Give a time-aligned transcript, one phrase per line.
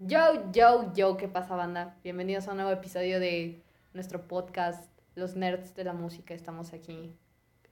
[0.00, 1.96] Yo, yo, yo, ¿qué pasa, banda?
[2.02, 3.62] Bienvenidos a un nuevo episodio de
[3.92, 6.32] nuestro podcast, Los Nerds de la Música.
[6.32, 7.14] Estamos aquí.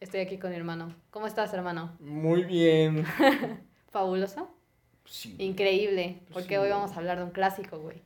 [0.01, 0.95] Estoy aquí con mi hermano.
[1.11, 1.96] ¿Cómo estás, hermano?
[2.01, 3.04] Muy bien.
[3.91, 4.51] ¿Fabuloso?
[5.06, 5.35] Sí.
[5.38, 6.56] Increíble, porque Sí.
[6.56, 8.03] hoy vamos a hablar de un clásico, güey.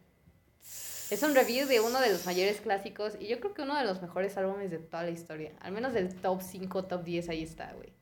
[1.10, 3.84] Es un review de uno de los mayores clásicos y yo creo que uno de
[3.84, 5.52] los mejores álbumes de toda la historia.
[5.60, 7.92] Al menos del top 5, top 10, ahí está, güey.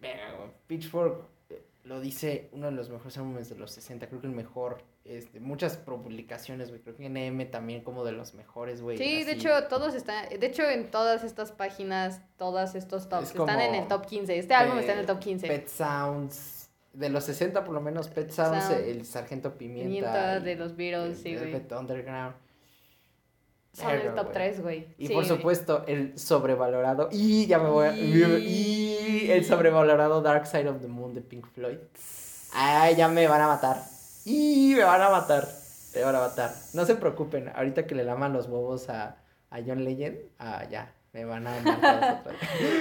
[0.00, 4.20] Venga, güey, Pitchfork eh, lo dice uno de los mejores álbumes de los 60, creo
[4.20, 4.82] que el mejor.
[5.04, 6.80] Este, muchas publicaciones, güey.
[6.80, 8.96] Creo que NM también como de los mejores, güey.
[8.96, 13.34] Sí, de hecho, todos están, de hecho, en todas estas páginas, todos estos tops Es
[13.36, 14.38] están en el top 15.
[14.38, 15.46] Este álbum está en el top 15.
[15.46, 16.70] Pet Sounds.
[16.94, 18.80] De los 60 por lo menos, Pet Sounds, Sound.
[18.84, 20.40] el Sargento Pimienta.
[20.40, 21.52] De los Beatles, sí, el güey.
[21.52, 22.36] Velvet Underground.
[23.72, 24.32] Son el Verga, top güey.
[24.34, 24.88] 3, güey.
[24.98, 27.08] Y Sí, por supuesto, el sobrevalorado.
[27.10, 27.92] Y ya me voy a.
[27.96, 31.78] Y- Y el sobrevalorado Dark Side of the Moon de Pink Floyd.
[32.54, 33.82] Ay, ya me van a matar.
[34.24, 35.46] Y me van a matar.
[35.94, 36.52] Me van a matar.
[36.72, 39.16] No se preocupen, ahorita que le laman los huevos a,
[39.50, 42.22] a John Legend, ah, ya, me van a matar.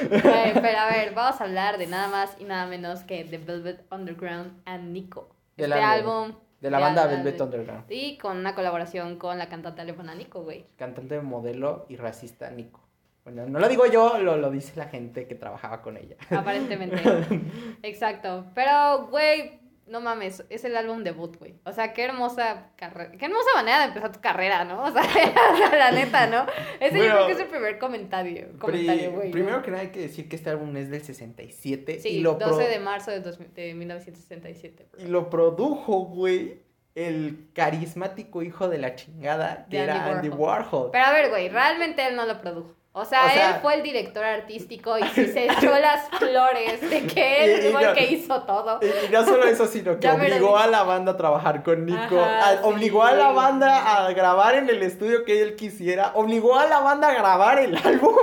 [0.09, 3.37] Güey, pero a ver, vamos a hablar de nada más y nada menos que The
[3.37, 5.35] Velvet Underground and Nico.
[5.57, 6.23] Del este álbum.
[6.25, 6.39] álbum.
[6.59, 7.91] De la banda Velvet Underground.
[7.91, 10.65] Y con una colaboración con la cantante alemana Nico, güey.
[10.77, 12.79] Cantante, modelo y racista Nico.
[13.25, 16.15] Bueno, no lo digo yo, lo, lo dice la gente que trabajaba con ella.
[16.29, 17.01] Aparentemente.
[17.83, 18.45] Exacto.
[18.55, 21.55] Pero, güey, no mames, es el álbum debut, güey.
[21.65, 24.83] O sea, qué hermosa carrera, qué hermosa manera de empezar tu carrera, ¿no?
[24.83, 25.03] O sea,
[25.77, 26.45] la neta, ¿no?
[26.79, 29.99] Ese yo Bueno, creo que es el primer comentario, comentario, primero que nada hay que
[29.99, 33.19] decir que este álbum es del 67 Sí, y lo, 12 pro- de marzo de,
[33.19, 34.87] 2000 de 1967.
[34.91, 35.01] bro.
[35.03, 36.61] y lo produjo, güey,
[36.95, 40.91] el carismático hijo de la chingada que De era Andy Andy Warhol.
[40.91, 42.75] Pero a ver, güey, realmente él no lo produjo.
[42.95, 46.79] O sea, O sea- él fue el director artístico y sí se echó las flores
[46.87, 48.79] de que él fue el que hizo todo.
[48.83, 52.49] Y no solo eso, sino que obligó a la banda a trabajar con Nico, Ajá,
[52.59, 56.67] a- obligó a la banda a grabar en el estudio que él quisiera, obligó a
[56.67, 58.15] la banda a grabar el álbum.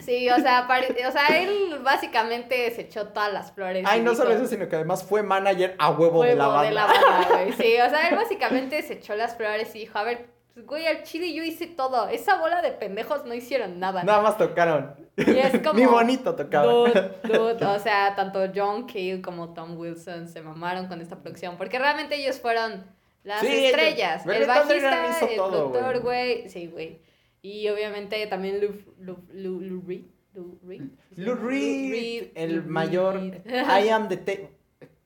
[0.00, 3.84] Sí, o sea, pare- o sea, él básicamente se echó todas las flores.
[3.86, 6.86] Ay, no solo eso, sino que además fue manager a huevo, de la "Huevo banda.
[6.86, 7.52] banda, güey.
[7.52, 10.28] Sí, o sea, él básicamente se echó las flores y dijo, a ver,
[10.64, 12.08] güey, al chile yo hice todo.
[12.08, 14.02] Esa bola de pendejos no hicieron nada.
[14.04, 14.94] Nada más tocaron.
[15.16, 15.74] Y es como...
[15.78, 16.92] Ni bonito tocaban.
[16.92, 21.56] Dude, dude, o sea, tanto John Cale como Tom Wilson se mamaron con esta producción,
[21.56, 22.84] porque realmente ellos fueron
[23.22, 24.26] las Sí, ellos- estrellas.
[24.26, 26.48] El bajista, el todo, productor, güey.
[26.48, 27.00] Sí, güey.
[27.42, 30.04] Y obviamente también Lou, Lou, Lou, Lou Reed.
[30.34, 30.82] Lou Reed.
[31.16, 33.16] Lou Reed, el mayor.
[33.46, 34.48] I am the.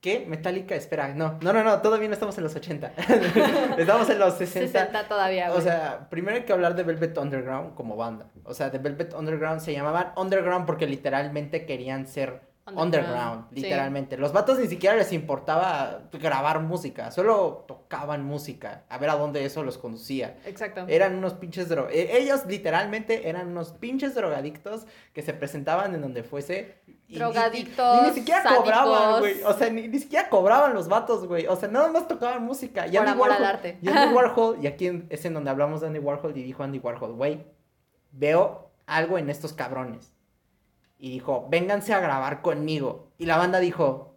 [0.01, 0.25] ¿Qué?
[0.27, 2.93] Metallica, espera, no, no, no, no, todavía no estamos en los 80.
[3.79, 4.67] estamos en los 60.
[4.79, 5.59] 60 todavía, güey.
[5.59, 8.27] O sea, primero hay que hablar de Velvet Underground como banda.
[8.45, 13.63] O sea, de Velvet Underground se llamaban Underground porque literalmente querían ser Underground, underground, sí.
[13.63, 14.17] literalmente.
[14.17, 19.45] Los vatos ni siquiera les importaba grabar música, solo tocaban música, a ver a dónde
[19.45, 20.37] eso los conducía.
[20.47, 20.85] Exacto.
[20.87, 21.89] Eran unos pinches dro...
[21.91, 26.80] eh, Ellos literalmente eran unos pinches drogadictos que se presentaban en donde fuese.
[27.19, 28.65] Drogadictos, Y, ni siquiera sádicos.
[28.65, 29.43] cobraban, güey.
[29.43, 31.47] O sea, ni, ni siquiera cobraban los vatos, güey.
[31.47, 32.87] O sea, nada más tocaban música.
[32.87, 33.79] Y Por Andy amor al Warhol- arte.
[33.83, 36.63] Y Andy Warhol, y aquí en- es en donde hablamos de Andy Warhol, y dijo
[36.63, 37.45] Andy Warhol, güey,
[38.13, 40.13] veo algo en estos cabrones.
[40.99, 43.09] Y dijo, vénganse a grabar conmigo.
[43.19, 44.15] Y la banda dijo,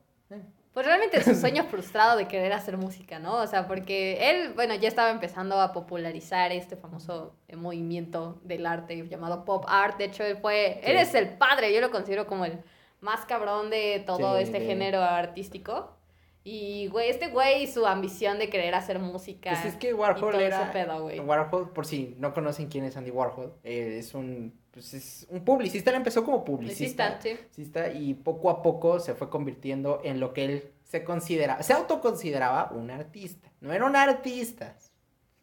[0.74, 3.36] Pues realmente su sueño frustrado de querer hacer música, ¿no?
[3.38, 8.66] O sea, porque él, bueno, ya estaba empezando a popularizar este famoso eh, movimiento del
[8.66, 9.98] arte llamado pop art.
[10.00, 11.04] De hecho, él fue, él Sí.
[11.04, 12.60] es el padre, yo lo considero como el
[13.04, 15.98] más cabrón de todo Sí, este de- género artístico.
[16.46, 19.52] Y, güey, este güey y su ambición de querer hacer música.
[19.52, 20.74] Pues es que Warhol era.
[20.74, 21.20] pedo, güey.
[21.22, 24.60] Warhol, por si no conocen quién es Andy Warhol, eh, es un.
[24.72, 27.22] Pues es un publicista, él empezó como publicista.
[27.22, 27.36] sí.
[27.36, 31.62] publicista, Y poco a poco se fue convirtiendo en lo que él se considera.
[31.64, 33.50] Se autoconsideraba un artista.
[33.62, 34.76] No era un artista.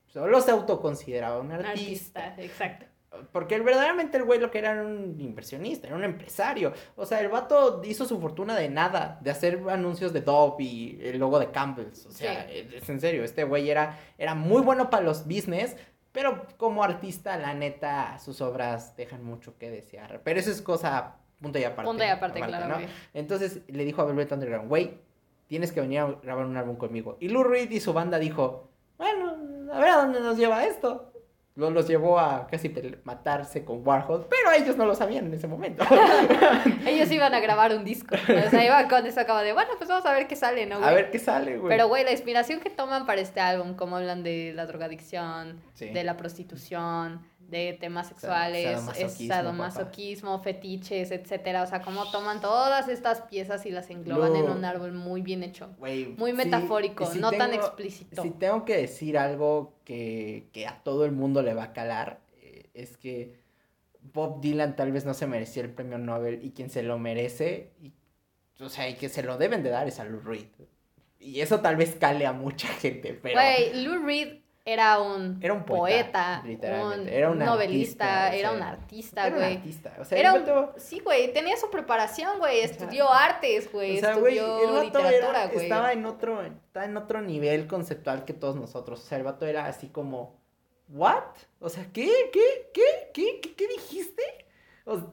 [0.08, 2.24] Solo se autoconsideraba un Un artista.
[2.26, 2.86] artista, exacto.
[3.32, 6.72] Porque él, verdaderamente el güey lo que era era un inversionista, era un empresario.
[6.94, 11.00] O sea, el vato hizo su fortuna de nada, de hacer anuncios de Dove y
[11.02, 12.06] el logo de Campbell's.
[12.06, 15.76] O sea, es en serio, este güey era, era muy bueno para los business,
[16.12, 20.20] pero como artista, la neta, sus obras dejan mucho que desear.
[20.22, 21.88] Pero eso es cosa punto y aparte.
[21.88, 22.86] Punto y aparte, claro, ¿no?
[23.12, 24.98] Entonces le dijo a Velvet Underground, güey,
[25.48, 27.16] tienes que venir a grabar un álbum conmigo.
[27.18, 29.36] Y Lou Reed y su banda dijo, bueno,
[29.72, 31.09] a ver a dónde nos lleva esto.
[31.60, 32.74] Lo- Los llevó a casi
[33.04, 35.84] matarse con Warhol, pero ellos no lo sabían en ese momento.
[36.86, 38.14] Ellos iban a grabar un disco.
[38.14, 40.78] O sea, iban con eso acaba de, bueno, pues vamos a ver qué sale, ¿no,
[40.78, 40.88] güey?
[40.88, 41.68] a ver qué sale, güey.
[41.68, 45.90] Pero, güey, la inspiración que toman para este álbum, como hablan de la drogadicción, Sí.
[45.90, 47.20] de la prostitución,
[47.50, 51.62] de temas sexuales, es sadomasoquismo, sadomasoquismo, fetiches, etcétera.
[51.62, 55.42] O sea, cómo toman todas estas piezas y las engloban en un árbol muy bien
[55.42, 55.74] hecho.
[55.78, 58.22] Muy metafórico, si no tan explícito.
[58.22, 62.20] Si tengo que decir algo que, que a todo el mundo le va a calar,
[62.40, 63.40] eh, es que
[64.00, 67.72] Bob Dylan tal vez no se merecía el premio Nobel y quien se lo merece,
[67.82, 67.92] y,
[68.62, 70.48] o sea, y que se lo deben de dar es a Lou Reed.
[71.18, 73.34] Y eso tal vez cale a mucha gente, pero...
[73.34, 76.50] Güey, Lou Reed era un, Era un poeta, un
[77.08, 79.56] Era un novelista, artista, o era sea, un artista, era un güey.
[79.56, 83.10] artista, o sea, Era el un- vato- Sí, güey, tenía su preparación, güey, sea, estudió
[83.12, 85.64] artes, güey, O sea, güey, estudió el vato literatura, era- güey.
[85.64, 89.00] estaba en otro, estaba en otro nivel conceptual que todos nosotros.
[89.00, 90.38] O sea, el vato era así como,
[90.88, 91.22] ¿what?
[91.60, 92.10] O sea, ¿qué?
[92.32, 92.70] ¿Qué?
[92.74, 93.10] ¿Qué?
[93.14, 93.40] ¿Qué?
[93.42, 94.22] ¿Qué, qué dijiste?
[94.84, 95.06] O sea,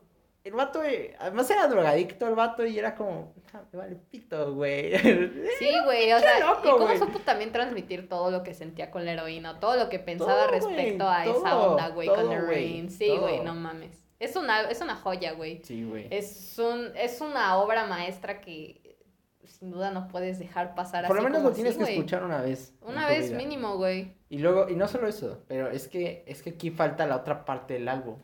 [0.47, 4.53] el vato, eh, además era drogadicto el vato y era como, ah, me vale pito,
[4.53, 4.91] güey.
[5.59, 6.97] Sí, güey, o sea, loco, y cómo güey.
[6.97, 10.51] supo también transmitir todo lo que sentía con la heroína, todo lo que pensaba Todo,
[10.51, 12.89] respecto güey, a esa onda, güey, con todo, güey, Rain.
[12.89, 14.03] Sí, güey, no mames.
[14.19, 15.61] Es una, es una joya, güey.
[15.63, 16.07] Sí, güey.
[16.09, 18.97] Es un, es una obra maestra que
[19.43, 21.83] sin duda no puedes dejar pasar Por lo así menos como lo tienes así, que
[21.83, 21.95] güey.
[21.97, 22.75] escuchar una vez.
[22.81, 23.37] Una vez vida.
[23.37, 24.13] mínimo, güey.
[24.29, 27.45] Y luego, y no solo eso, pero es que, es que aquí falta la otra
[27.45, 28.17] parte del álbum.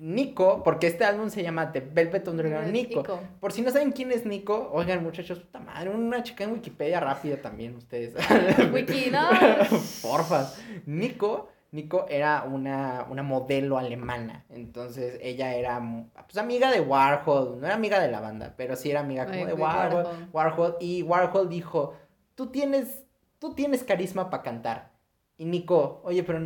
[0.00, 3.00] Nico, porque este álbum se llama The Velvet Underground Nico.
[3.00, 3.20] Nico.
[3.40, 7.00] Por si no saben quién es Nico, oigan muchachos, puta madre, una chica en Wikipedia
[7.00, 8.14] rápida también ustedes.
[8.72, 9.28] Wiki, no.
[10.02, 10.52] Porfa.
[10.86, 14.44] Nico, Nico era una, una modelo alemana.
[14.50, 15.82] Entonces ella era
[16.14, 17.60] pues, amiga de Warhol.
[17.60, 20.28] No era amiga de la banda, pero sí era amiga como Ay, de Warhol, Warhol.
[20.32, 20.76] Warhol.
[20.80, 21.94] Y Warhol dijo:
[22.34, 23.02] Tú tienes,
[23.38, 24.92] tú tienes carisma para cantar.
[25.36, 26.40] Y Nico, oye, pero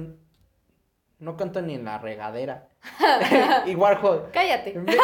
[1.18, 2.68] no canto ni en la regadera.
[3.66, 4.74] y Warhol, Cállate.
[4.74, 4.96] me,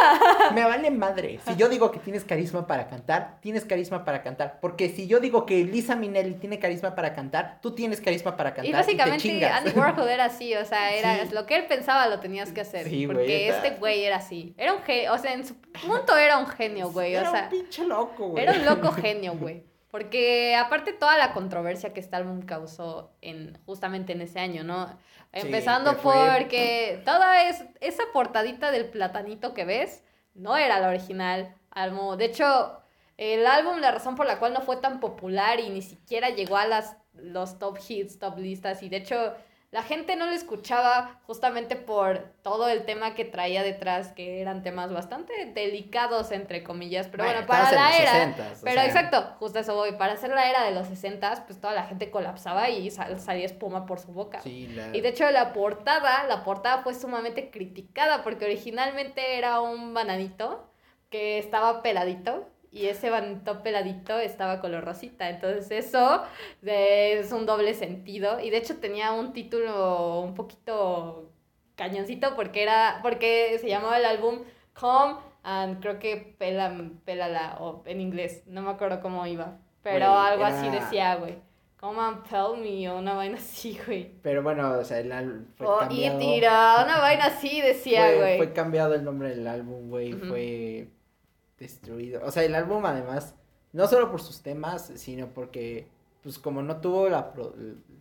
[0.52, 1.38] me vale madre.
[1.46, 4.58] Si yo digo que tienes carisma para cantar, tienes carisma para cantar.
[4.60, 8.50] Porque si yo digo que Lisa Minnelli tiene carisma para cantar, tú tienes carisma para
[8.54, 8.66] cantar.
[8.66, 9.46] Y te básicamente.
[9.46, 11.32] Andy Warhol era así, o sea, era Sí.
[11.32, 12.88] lo que él pensaba lo tenías que hacer.
[12.88, 14.54] Sí, porque este güey era así.
[14.56, 17.14] Era un genio, o sea, en su punto era un genio, güey.
[17.14, 18.42] Era o sea, un pinche loco, güey.
[18.42, 19.62] era un loco genio, güey.
[19.90, 24.86] Porque aparte toda la controversia que este álbum causó en justamente en ese año, ¿no?
[24.86, 24.94] Sí,
[25.32, 30.04] Empezando porque toda es, esa portadita del platanito que ves
[30.34, 32.16] no era la original álbum.
[32.16, 32.82] De hecho,
[33.16, 36.56] el álbum, la razón por la cual no fue tan popular y ni siquiera llegó
[36.56, 39.34] a las, los top hits, top listas, y de hecho
[39.70, 44.62] la gente no lo escuchaba justamente por todo el tema que traía detrás, que eran
[44.62, 48.12] temas bastante delicados, entre comillas, pero bueno, para la era...
[48.34, 49.92] 60s, o Pero sea, exacto, justo eso voy.
[49.92, 53.44] Para hacer la era de los 60 pues toda la gente colapsaba y sal- salía
[53.44, 54.40] espuma por su boca.
[54.40, 54.96] Sí, la...
[54.96, 60.70] Y de hecho la portada, la portada fue sumamente criticada porque originalmente era un bananito
[61.10, 65.28] que estaba peladito y ese bananito peladito estaba color rosita.
[65.30, 66.22] Entonces eso
[66.62, 71.30] es un doble sentido y de hecho tenía un título un poquito
[71.76, 74.40] cañoncito porque era porque se llamaba el álbum
[74.74, 76.72] Come and creo que pela,
[77.04, 81.36] pélala o en inglés, no me acuerdo cómo iba, pero algo así decía, güey.
[81.80, 84.10] Come and tell me o una vaina así, güey.
[84.22, 86.16] Pero bueno, o sea, el álbum fue O cambiado.
[86.16, 88.36] y tira, una vaina así decía, güey.
[88.36, 90.12] fue cambiado el nombre del álbum, güey.
[90.12, 90.26] Ujú.
[90.26, 90.88] Fue
[91.58, 92.24] destruido.
[92.24, 93.34] O sea, el álbum además,
[93.72, 95.86] no solo por sus temas, sino porque,
[96.22, 97.54] pues como no tuvo la pro-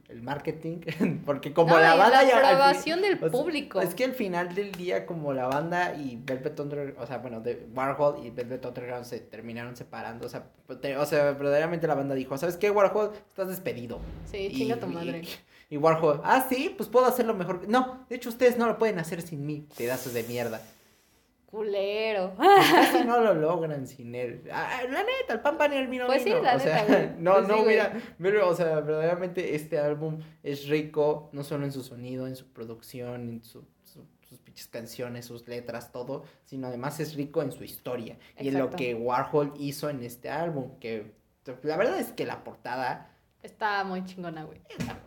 [0.09, 0.77] el marketing,
[1.25, 3.81] porque como No, la y banda la aprobación del o sea, público.
[3.81, 7.41] Es que al final del día, como la banda y Velvet Underground, o sea, bueno,
[7.41, 10.45] de Warhol y Velvet Underground se terminaron separando, o sea,
[10.81, 13.11] te- o sea, verdaderamente la banda dijo, ¿sabes qué, Warhol?
[13.29, 13.99] Estás despedido.
[14.31, 15.23] Sí, chinga tu madre.
[15.69, 17.67] Y, y Warhol, ah, sí, pues puedo hacerlo mejor.
[17.67, 20.61] No, de hecho ustedes no lo pueden hacer sin mí, pedazos de mierda.
[21.57, 22.35] Culero.
[22.37, 24.43] Casi no lo logran sin él.
[24.51, 26.41] Ah, la neta, el pan pan y el vino Pues sí, vino.
[26.43, 27.09] la o sea, neta, güey.
[27.19, 31.65] no, Pues no sí, hubiera, pero, o sea, verdaderamente este álbum es rico, no solo
[31.65, 36.23] en su sonido, en su producción, en su, su- sus pinches canciones, sus letras, todo,
[36.45, 38.77] sino además es rico en su historia y en lo Exacto.
[38.77, 41.13] que Warhol hizo en este álbum, que
[41.63, 43.09] la verdad es que la portada
[43.43, 44.59] Está muy chingona, güey.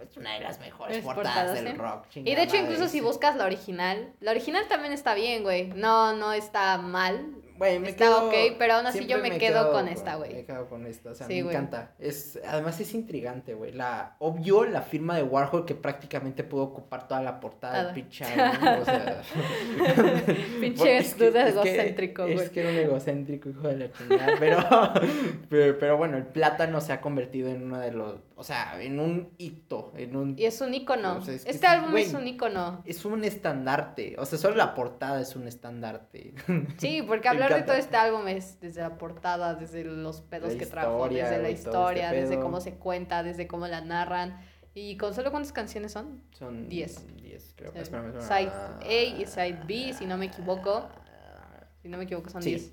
[0.02, 2.06] es una de las mejores Es portadas portadas, del rock.
[2.14, 3.04] Y de hecho, incluso madre, si sí.
[3.04, 5.68] buscas la original, la original también está bien, güey.
[5.68, 7.34] No, no está mal.
[7.60, 10.32] Güey, me Está quedo- ok, pero aún así yo me quedo con esta, güey.
[10.32, 11.92] Me quedo con esta, o sea, Sí, me encanta.
[11.98, 13.72] Es, además es intrigante, güey.
[13.72, 18.24] La, obvio la firma de Warhol que prácticamente pudo ocupar toda la portada del pinche
[18.24, 19.20] álbum, o sea.
[20.60, 22.36] Pinche Es duda egocéntrico, güey.
[22.38, 24.36] Es que era un egocéntrico, hijo de la chingada.
[24.38, 24.58] Pero,
[25.50, 28.98] pero, pero bueno, el plátano se ha convertido en uno de los, o sea, en
[28.98, 30.34] un hito, en un...
[30.38, 31.18] Y es un icono.
[31.18, 32.82] O sea, es que este álbum es un icono.
[32.86, 36.32] Es un estandarte, o sea, solo la portada es un estandarte.
[36.78, 40.52] Sí, porque Me hablar de todo este álbum es desde la portada, desde los pedos
[40.52, 42.42] La que trajo, desde la este historia, desde pedo.
[42.42, 44.40] cómo se cuenta, desde cómo la narran.
[44.73, 46.23] ¿Y con solo cuántas canciones son?
[46.33, 47.04] Son Diez.
[47.16, 47.73] 10, creo.
[47.75, 48.28] Eh, Espérame, espérame.
[48.28, 50.88] Side A y Side B, si no me equivoco.
[51.82, 52.60] Si no me equivoco, son 10.
[52.62, 52.70] Sí,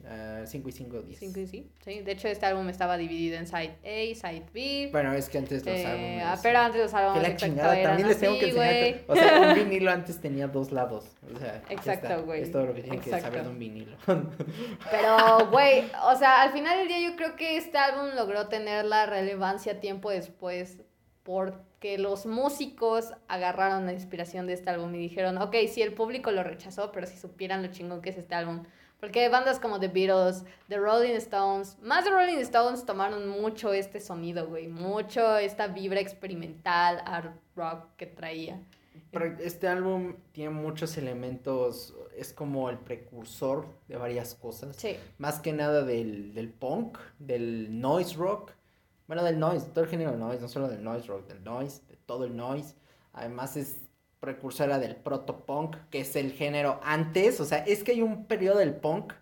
[0.48, 1.20] 5 y 5, 10.
[1.20, 2.02] 5 y sí, sí.
[2.02, 4.90] De hecho, este álbum estaba dividido en Side A, Side B.
[4.92, 6.24] Bueno, es que antes los eh, álbumes.
[6.26, 8.70] ah, pero antes los Que álbumes la exacto, chingada, también les tengo que enseñar.
[8.74, 11.06] que- O sea, un vinilo antes tenía dos lados.
[11.34, 12.42] O sea, Exacto, güey.
[12.42, 13.96] Es todo lo que tienen que saber de un vinilo.
[14.92, 18.84] Pero, güey, o sea, al final del día yo creo que este álbum logró tener
[18.84, 20.80] la relevancia tiempo después
[21.24, 26.32] porque los músicos agarraron la inspiración de este álbum y dijeron, ok, sí, el público
[26.32, 28.64] lo rechazó, pero si supieran lo chingón que es este álbum.
[29.00, 34.00] Porque bandas como The Beatles, The Rolling Stones, más de Rolling Stones tomaron mucho este
[34.00, 38.60] sonido, güey, mucho esta vibra experimental, art rock que traía.
[39.12, 41.96] Pero este álbum tiene muchos elementos.
[42.16, 44.76] Es como el precursor de varias cosas.
[44.76, 48.52] Sí, Más que nada del, del punk, del noise rock.
[49.08, 51.82] Bueno, del noise, todo el género del noise, no solo del noise rock, del noise,
[51.88, 52.76] de todo el noise.
[53.14, 53.87] Además es
[54.20, 57.40] precursora del proto punk, que es el género antes.
[57.40, 59.14] O sea, es que hay un periodo del punk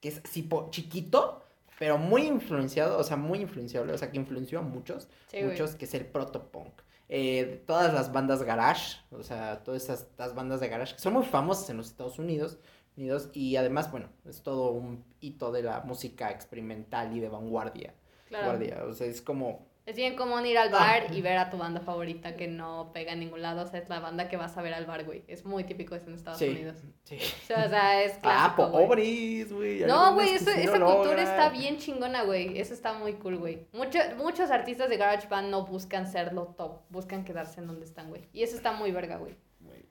[0.00, 1.42] que es así po- chiquito,
[1.78, 5.50] pero muy influenciado, o sea, muy influenciable, o sea, que influenció a muchos, sí, güey.
[5.50, 6.72] muchos, que es el proto punk.
[7.08, 11.12] Eh, todas las bandas garage, o sea, todas esas, estas bandas de garage que son
[11.14, 12.58] muy famosas en los Estados Unidos,
[12.96, 17.92] Unidos y además, bueno, es todo un hito de la música experimental y de vanguardia.
[18.28, 18.44] Claro.
[18.46, 21.58] Guardia, o sea, es como Es bien común ir al bar y ver a tu
[21.58, 23.62] banda favorita que no pega en ningún lado.
[23.62, 25.24] O sea, es la banda que vas a ver al bar, güey.
[25.28, 26.78] Es muy típico eso en Estados sí, Unidos.
[27.02, 27.16] sí.
[27.16, 28.86] O sea, o sea, es Ah, clásico, güey.
[28.86, 29.80] pobres, güey.
[29.80, 32.58] No, güey, esa cultura está bien chingona, güey.
[32.58, 33.66] Eso está muy cool, güey.
[33.74, 37.84] Mucho- muchos artistas de Garage Band no buscan ser lo top, buscan quedarse en donde
[37.84, 38.22] están, güey.
[38.32, 39.36] Y eso está muy verga, güey.
[39.60, 39.84] Güey.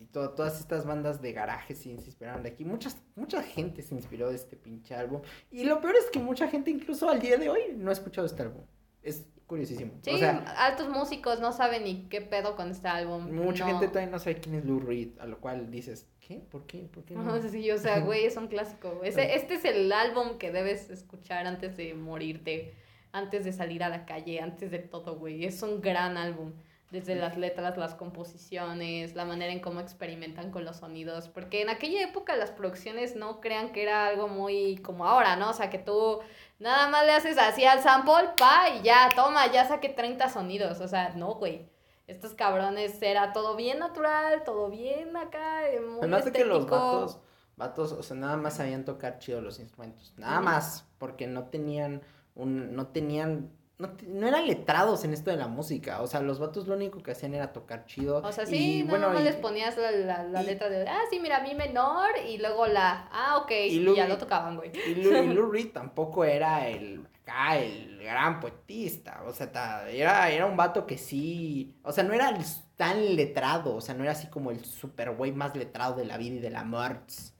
[0.00, 2.64] Y to- todas estas bandas de garaje sí se inspiraron de aquí.
[2.64, 5.20] Muchas, mucha gente se inspiró de este pinche álbum.
[5.50, 8.26] Y lo peor es que mucha gente, incluso al día de hoy, no ha escuchado
[8.26, 8.62] este álbum.
[9.08, 9.92] Es curiosísimo.
[10.02, 13.32] Sí, o sea, altos músicos no saben ni qué pedo con este álbum.
[13.32, 13.70] mucha no.
[13.70, 15.18] gente todavía no sabe quién es Lou Reed.
[15.18, 16.36] A lo cual dices, ¿qué?
[16.50, 16.80] ¿Por qué?
[16.92, 17.22] ¿Por qué no?
[17.22, 19.00] No, sí, o sea, güey, es un clásico.
[19.02, 22.74] Ese- este es el álbum que debes escuchar antes de morirte,
[23.12, 25.44] antes de salir a la calle, antes de todo, güey.
[25.44, 26.52] Es un gran álbum.
[26.90, 31.28] Desde las letras, las composiciones, la manera en cómo experimentan con los sonidos.
[31.28, 35.50] Porque en aquella época las producciones no crean que era algo muy como ahora, ¿no?
[35.50, 36.20] O sea, que tú
[36.58, 40.80] nada más le haces así al sample, pa, y ya, toma, ya saqué 30 sonidos.
[40.80, 41.68] O sea, no, güey.
[42.06, 46.76] Estos cabrones era todo bien natural, todo bien acá, muy Además de que los estético.
[46.76, 47.18] vatos,
[47.56, 50.14] vatos, o sea, nada más sabían tocar chido los instrumentos.
[50.16, 52.00] Nada más, porque no tenían
[52.34, 56.02] un, no tenían, no, no eran letrados en esto de la música.
[56.02, 58.18] O sea, los vatos lo único que hacían era tocar chido.
[58.18, 60.88] O sea, sí, y, no, bueno, y- les ponías la, la, la y- letra de,
[60.88, 64.72] ah, sí, mira, mi menor, y luego la, ah, ok, y, ya lo tocaban, güey.
[64.74, 70.28] Y Lou, Lou Reed tampoco era el, acá, el gran poetista, o sea, ta- era,
[70.30, 72.36] era un vato que sí, o sea, no era
[72.76, 76.16] tan letrado, o sea, no era así como el super güey más letrado de la
[76.16, 77.32] vida y de la Mertz,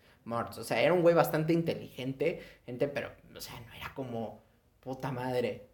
[0.59, 4.43] o sea, era un güey bastante inteligente, gente, pero, o sea, no era como,
[4.81, 5.68] puta madre,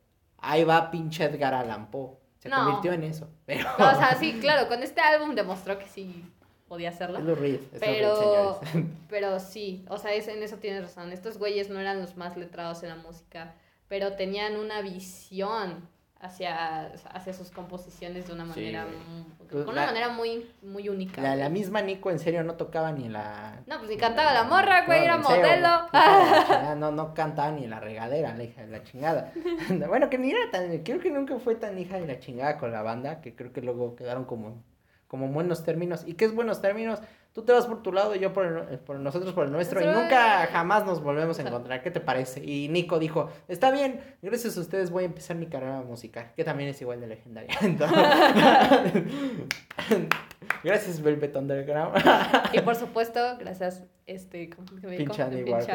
[0.50, 2.56] ahí va pinche Edgar Allan Poe, se No.
[2.64, 3.68] convirtió en eso, pero...
[3.78, 6.24] No, o sea, sí, claro, con este álbum demostró que sí
[6.68, 7.18] podía hacerlo.
[7.18, 8.60] Es Reed, es Reed, Pero,
[9.08, 11.12] pero sí, o sea, es, en eso tienes razón.
[11.12, 13.54] Estos güeyes no eran los más letrados en la música,
[13.88, 15.88] pero tenían una visión
[16.24, 18.96] hacia, hacia sus composiciones de una manera, güey.
[18.96, 21.20] mu- Pues con la- una manera muy, muy única.
[21.22, 23.62] La, la misma Nico en serio no tocaba ni la...
[23.66, 25.68] No, pues ni cantaba la morra, güey, No, era serio, modelo.
[26.76, 29.32] No, no cantaba ni la regadera, la hija de la chingada.
[29.88, 32.72] bueno, que ni era tan, creo que nunca fue tan hija de la chingada con
[32.72, 34.62] la banda, que creo que luego quedaron como,
[35.08, 36.04] como buenos términos.
[36.06, 37.00] ¿Y qué es buenos términos?
[37.34, 39.80] Tú te vas por tu lado y yo por, el- por nosotros por el nuestro
[39.80, 41.82] y nunca jamás nos volvemos a encontrar.
[41.82, 42.44] ¿Qué te parece?
[42.44, 46.44] Y Nico dijo, está bien, gracias a ustedes voy a empezar mi carrera musical, que
[46.44, 47.50] también es igual de legendaria.
[47.60, 47.98] Entonces-
[50.62, 51.96] gracias Velvet Underground.
[52.52, 54.96] Y por supuesto, gracias, este, ¿cómo se me?
[54.96, 55.66] Pinche Andy Warhol.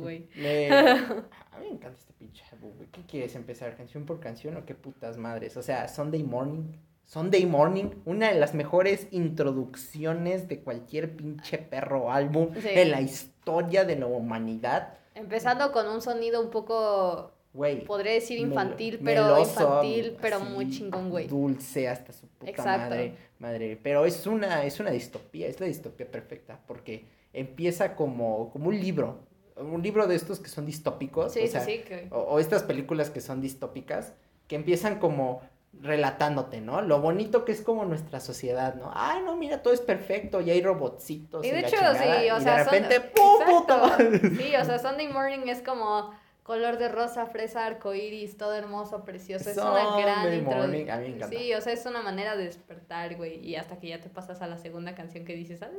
[0.00, 0.28] Güey.
[0.36, 0.70] Me-
[1.52, 2.88] A mí me encanta este pinche güey.
[2.90, 3.76] ¿Qué quieres empezar?
[3.76, 5.56] ¿Canción por canción o qué putas madres?
[5.56, 6.72] O sea, Sunday Morning.
[7.10, 12.68] Sunday Morning, una de las mejores introducciones de cualquier pinche perro álbum Sí.
[12.70, 14.94] en la historia de la humanidad.
[15.16, 17.84] Empezando con un sonido un poco, Güey.
[17.84, 21.26] podría decir infantil, pero meloso, infantil, pero así, muy chingón, güey.
[21.26, 22.90] Dulce hasta su puta Exacto.
[22.90, 23.76] madre, madre.
[23.82, 28.78] Pero es una, es una distopía, es la distopía perfecta, porque empieza como, como un
[28.78, 29.18] libro.
[29.56, 31.32] Un libro de estos que son distópicos.
[31.32, 31.80] Sí, o sí, sea, sí.
[31.84, 34.12] que- o, o estas películas que son distópicas,
[34.46, 35.40] que empiezan como
[35.72, 36.82] relatándote, ¿no?
[36.82, 38.90] Lo bonito que es como nuestra sociedad, ¿no?
[38.94, 41.44] Ay, no, mira, todo es perfecto y hay robotcitos.
[41.44, 43.40] Y de la hecho, chingada, sí, o y sea, de son- repente, ¡pum!
[43.40, 43.58] Exacto.
[43.60, 44.20] puta madre!
[44.36, 46.12] Sí, o sea, Sunday Morning es como
[46.42, 49.50] color de rosa, fresa, arcoíris, todo hermoso, precioso.
[49.50, 51.28] Es una gran a mí me encanta.
[51.28, 53.38] Sí, o sea, es una manera de despertar, güey.
[53.46, 55.70] Y hasta que ya te pasas a la segunda canción que dices, "Ah",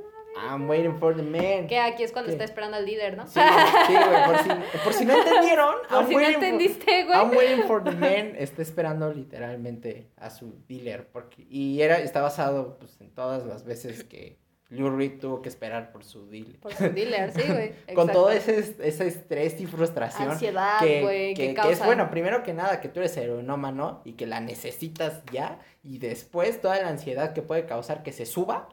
[0.53, 1.67] I'm waiting for the man.
[1.67, 2.33] que aquí es cuando ¿Qué?
[2.33, 3.27] está esperando al líder, ¿no?
[3.27, 3.39] Sí,
[3.87, 4.49] sí, güey, por si,
[4.83, 5.75] por si no entendieron.
[5.89, 7.19] Por I'm si no for- entendiste, güey.
[7.19, 11.07] I'm waiting for the man está esperando literalmente a su dealer.
[11.11, 14.37] Porque, y era, está basado pues, en todas las veces que
[14.71, 16.57] Lou Reed tuvo que esperar por su dealer.
[16.57, 17.73] Por su dealer, sí, güey.
[17.93, 20.31] Con todo ese, ese estrés y frustración.
[20.31, 24.01] Ansiedad, que, güey, que, que que es bueno, primero que nada, que tú eres heroinómano
[24.05, 25.59] y que la necesitas ya.
[25.83, 28.69] Y después toda la ansiedad que puede causar que se suba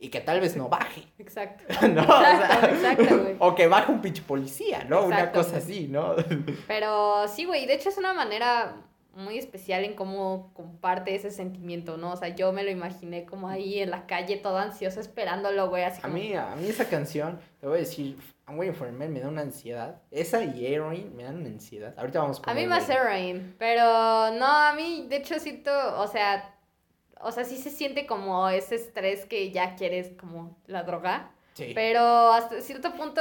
[0.00, 1.04] y que tal vez no baje.
[1.18, 1.62] Exacto.
[1.88, 2.02] ¿no?
[2.02, 3.36] Exacto, exacto, güey.
[3.38, 5.04] o que baje un pinche policía, ¿no?
[5.04, 5.62] Una cosa güey.
[5.62, 6.16] así, ¿no?
[6.66, 8.74] Pero sí, güey, de hecho es una manera
[9.14, 12.12] muy especial en cómo comparte ese sentimiento, ¿no?
[12.12, 15.82] O sea, yo me lo imaginé como ahí en la calle, todo ansioso, esperándolo, güey,
[15.84, 16.14] así A como...
[16.14, 19.42] mí, a mí esa canción, te voy a decir, I'm waiting for me da una
[19.42, 20.00] ansiedad.
[20.10, 21.94] Esa y Heroin me dan una ansiedad.
[21.96, 23.82] Ahorita vamos con A mí más Heroin, pero
[24.32, 26.54] no, a mí de hecho siento, o sea,
[27.20, 31.72] o sea, sí se siente como ese estrés que ya quieres como la droga, Sí.
[31.74, 32.00] pero
[32.32, 33.20] hasta cierto punto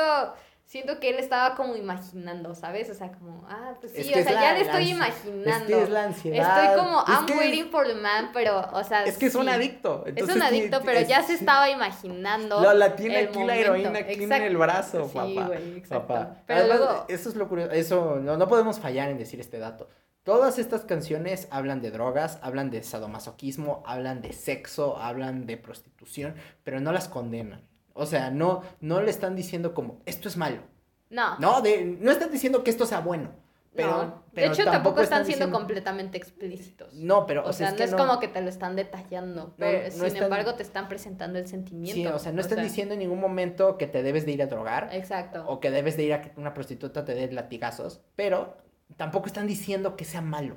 [0.69, 2.91] siento que él estaba como imaginando, ¿sabes?
[2.91, 4.89] O sea, como, ah, pues sí, Es o que sea, la- ya le la estoy
[4.91, 5.49] imaginando.
[5.49, 6.63] Es que es la ansiedad.
[6.63, 9.25] Estoy como, Es I'm que es- waiting for the man, pero, o sea, Es que
[9.25, 10.03] es un adicto.
[10.15, 12.61] Es un adicto, pero ya se estaba imaginando.
[12.61, 13.61] La, la tiene aquí la momento.
[13.61, 15.47] heroína, aquí en el brazo, Sí, papá.
[15.47, 16.07] güey, exacto.
[16.07, 16.35] papá.
[16.45, 17.71] Pero Además, luego- Eso es lo curioso.
[17.71, 19.89] Eso, no, no podemos fallar en decir este dato.
[20.23, 26.35] Todas estas canciones hablan de drogas, hablan de sadomasoquismo, hablan de sexo, hablan de prostitución,
[26.63, 27.67] pero no las condenan.
[27.93, 30.61] O sea, no, no le están diciendo como, esto es malo.
[31.09, 31.37] No.
[31.39, 33.31] No, de, no están diciendo que esto sea bueno.
[33.75, 34.23] Pero, no.
[34.33, 36.93] De hecho, tampoco están siendo diciendo- completamente explícitos.
[36.95, 39.91] No, pero, O, sea, es no es como que te lo están detallando, pero no
[39.91, 41.93] sin están- embargo te están presentando el sentimiento.
[41.93, 44.41] Sí, o sea, no están sea, diciendo en ningún momento que te debes de ir
[44.41, 44.89] a drogar.
[44.91, 45.43] Exacto.
[45.47, 48.57] o que debes de ir a que una prostituta te dé latigazos, pero
[48.97, 50.55] tampoco están diciendo que sea malo.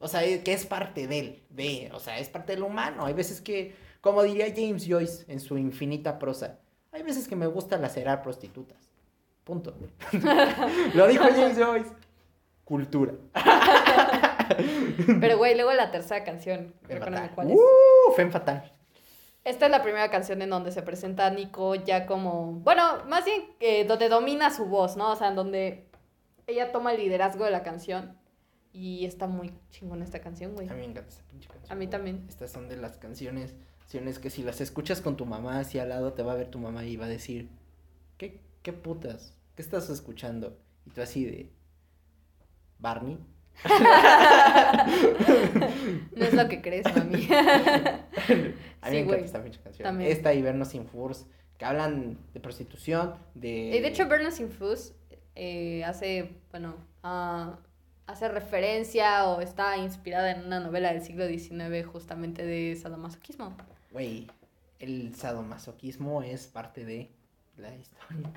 [0.00, 3.04] O sea, que es parte de él, de, o sea, es parte del humano.
[3.04, 6.58] Hay veces que, como diría James Joyce en su infinita prosa,
[6.92, 8.90] hay veces que me gusta lacerar prostitutas.
[9.44, 9.74] Punto.
[10.94, 11.90] Lo dijo James Joyce.
[12.64, 13.14] Cultura.
[15.20, 16.74] Pero, güey, luego la tercera canción.
[16.82, 17.34] Recuérdame fatal.
[17.34, 17.56] cuál es.
[17.56, 18.72] Uh, Femme fatal.
[19.44, 22.52] Esta es la primera canción en donde se presenta a Nico ya como.
[22.52, 25.12] Bueno, más bien eh, donde domina su voz, ¿no?
[25.12, 25.88] O sea, en donde
[26.46, 28.18] ella toma el liderazgo de la canción.
[28.70, 30.68] Y está muy chingona esta canción, güey.
[30.68, 31.72] A mí me encanta esa pinche canción.
[31.72, 31.90] A mí güey.
[31.90, 32.26] también.
[32.28, 33.56] Estas son de las canciones,
[33.88, 36.50] canciones que si las escuchas con tu mamá así al lado, te va a ver
[36.50, 37.48] tu mamá y va a decir,
[38.18, 39.32] ¿qué, qué putas?
[39.56, 40.58] ¿Qué estás escuchando?
[40.84, 41.48] Y tú así de,
[42.78, 43.16] Barney.
[46.14, 47.28] No es lo que crees, mami.
[48.82, 49.84] A mí Sí, me encanta esta canción.
[49.84, 50.12] También.
[50.12, 51.24] Esta y Vernos sin Furs,
[51.56, 53.74] que hablan de prostitución, de...
[53.74, 54.92] Y de hecho, Burns Infuse
[55.34, 57.58] eh, hace, bueno, ah,
[58.08, 63.56] hace referencia o está inspirada en una novela del siglo XIX justamente de sadomasoquismo.
[63.92, 64.26] Güey,
[64.80, 67.10] el sadomasoquismo es parte de
[67.56, 68.32] la historia.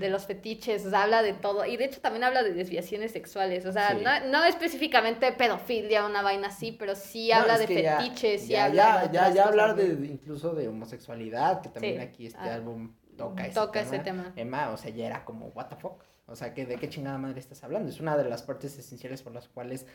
[0.00, 1.64] de los fetiches, o sea, habla de todo.
[1.64, 3.64] Y de hecho también habla de desviaciones sexuales.
[3.66, 4.02] O sea, Sí.
[4.04, 8.48] no, no específicamente pedofilia, una vaina así, pero sí habla de que ya- fetiches, sí
[8.48, 12.00] ya, habla ya, de ya, hablar de, incluso de homosexualidad, que también Sí.
[12.00, 12.54] aquí este Ah.
[12.54, 13.94] álbum toca ese Toca tema.
[13.94, 14.32] ese tema.
[14.36, 16.02] Emma, o sea, ya era como, what the fuck.
[16.28, 17.88] O sea, que ¿de qué chingada madre estás hablando?
[17.88, 19.86] Es una de las partes esenciales por las cuales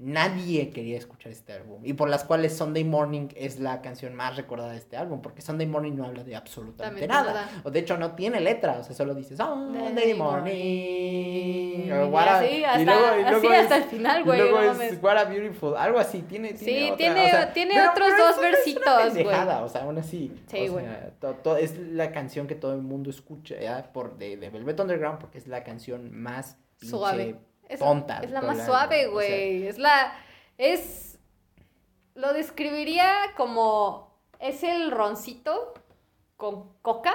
[0.00, 1.82] nadie quería escuchar este álbum.
[1.84, 5.20] Y por las cuales Sunday Morning es la canción más recordada de este álbum.
[5.22, 7.48] Porque Sunday Morning no habla de absolutamente También nada.
[7.64, 8.78] O de hecho no tiene letra.
[8.80, 10.52] O sea, solo dice Sunday Morning.
[11.86, 14.20] Y o what a- así, y hasta, luego- y así luego hasta es- el final,
[14.20, 14.38] y güey.
[14.40, 15.02] luego no es.
[15.02, 15.76] What a Beautiful.
[15.76, 16.22] Algo así.
[16.22, 19.12] Tiene, tiene Sí, otra, tiene- o sea, tiene pero- otros pero dos es- es versitos,
[19.24, 19.36] güey.
[19.62, 20.32] O sea, aún así.
[20.46, 20.84] Sí, o güey.
[20.84, 24.50] sea, to- to- es la canción que todo el mundo escucha ya, por de, de
[24.50, 27.36] Velvet Underground porque es la canción más Suave.
[27.70, 28.18] Es, tonta.
[28.18, 29.66] es de la más suave, álbum, o sea, güey.
[29.68, 30.12] es la.
[30.58, 31.18] Es.
[32.14, 34.18] Lo describiría como.
[34.40, 35.74] Es el roncito
[36.36, 37.14] con coca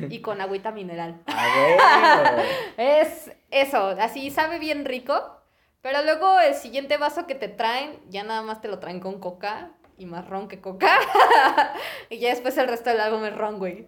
[0.00, 1.22] y con agüita mineral.
[2.76, 5.36] Es eso, así sabe bien rico.
[5.80, 9.20] Pero luego el siguiente vaso que te traen, ya nada más te lo traen con
[9.20, 10.88] coca y más ron que coca.
[12.10, 13.86] y ya después el resto del álbum es ron, güey.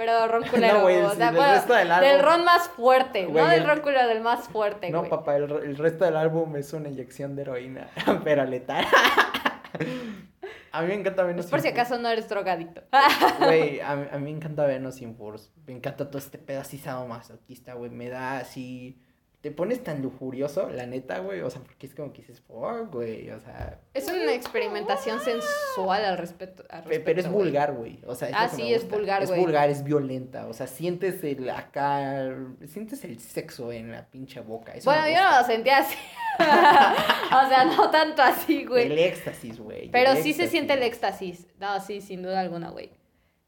[0.00, 2.44] Pero ron culero, No, güey, o sí, sea, del bueno, resto del álbum- del ron
[2.46, 5.10] más fuerte, Güey, no del el- ron culero, del más fuerte, No, güey.
[5.10, 7.88] papá, el, el resto del álbum es una inyección de heroína,
[8.24, 8.86] pero letal.
[10.72, 12.82] a mí me encanta vernos Es por si acaso no eres drogadicto.
[12.90, 13.44] Force.
[13.44, 15.50] Güey, a, mí- a mí me encanta vernos sin Force.
[15.66, 17.90] Me encanta todo este pedacizado masoquista, güey.
[17.90, 19.00] Me da así
[19.40, 21.40] te pones tan lujurioso, la neta, güey.
[21.40, 23.30] O sea, porque es como que dices, fuck, güey.
[23.30, 23.78] O sea.
[23.94, 26.62] Es una experimentación sensual al respecto.
[26.68, 27.44] al pe- respecto, pero es güey.
[27.44, 28.00] vulgar, güey.
[28.06, 28.96] O sea, Ah, sí, es gusta.
[28.98, 29.40] vulgar, Es güey.
[29.40, 30.46] vulgar, es violenta.
[30.46, 32.34] O sea, sientes el acá.
[32.66, 34.72] Sientes el sexo en la pinche boca.
[34.72, 35.96] Eso Bueno, yo no lo sentía así.
[36.38, 39.02] o sea, no tanto así, El güey.
[39.02, 39.90] éxtasis, güey.
[39.90, 41.46] Pero el sí se siente el éxtasis.
[41.58, 42.92] No, sí, sin duda alguna, güey.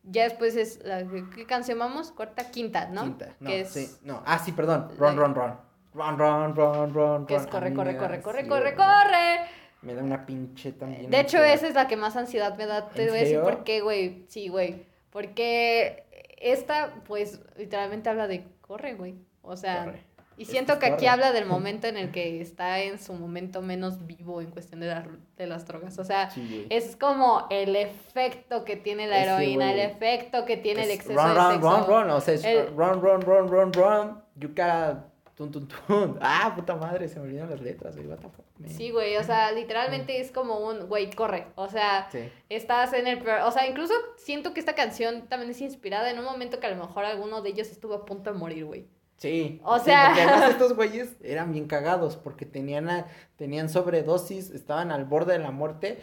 [0.04, 0.80] Ya después es.
[0.84, 2.10] La, ¿Qué canción vamos?
[2.12, 3.02] Cuarta, quinta, ¿no?
[3.02, 3.36] Quinta.
[3.40, 3.88] No, que es, sí.
[4.02, 4.22] No.
[4.26, 4.88] Ah, sí, perdón.
[4.98, 5.71] Run, La- run, run.
[5.94, 7.50] Run, run, run, run, que es run.
[7.50, 9.40] Corre, corre, corre, corre, corre, corre.
[9.82, 11.10] Me da una pinche también.
[11.10, 12.88] De hecho, esa es la que más ansiedad me da.
[12.88, 14.24] Te ¿En voy a decir por qué, güey.
[14.28, 14.86] Sí, güey.
[15.10, 16.04] Porque
[16.38, 19.16] esta, pues, literalmente habla de corre, güey.
[19.42, 20.02] O sea, Corre.
[20.36, 24.06] y siento que aquí habla del momento en el que está en su momento menos
[24.06, 25.04] vivo en cuestión de, la-
[25.36, 25.98] de las drogas.
[25.98, 30.56] O sea, Sí, es como el efecto que tiene la Ese, heroína, el efecto que
[30.56, 31.70] tiene el Es exceso run, de run, sexo.
[31.70, 35.06] Run, run, o sea, es El- run, run, run, run, run, you gotta,
[35.50, 36.18] tun, tun, tun.
[36.22, 38.70] Ah, puta madre, se me olvidaron las letras, güey, what the fuck, man.
[38.70, 41.46] Sí, güey, o sea, literalmente es como un, güey, corre.
[41.56, 42.30] O sea, Sí.
[42.48, 43.40] estás en el peor.
[43.42, 46.70] O sea, incluso siento que esta canción también es inspirada en un momento que a
[46.70, 48.86] lo mejor alguno de ellos estuvo a punto de morir, güey.
[49.16, 49.60] Sí.
[49.64, 54.50] O sí, sea- porque además estos güeyes eran bien cagados porque tenían, a- tenían sobredosis,
[54.50, 55.98] estaban al borde de la muerte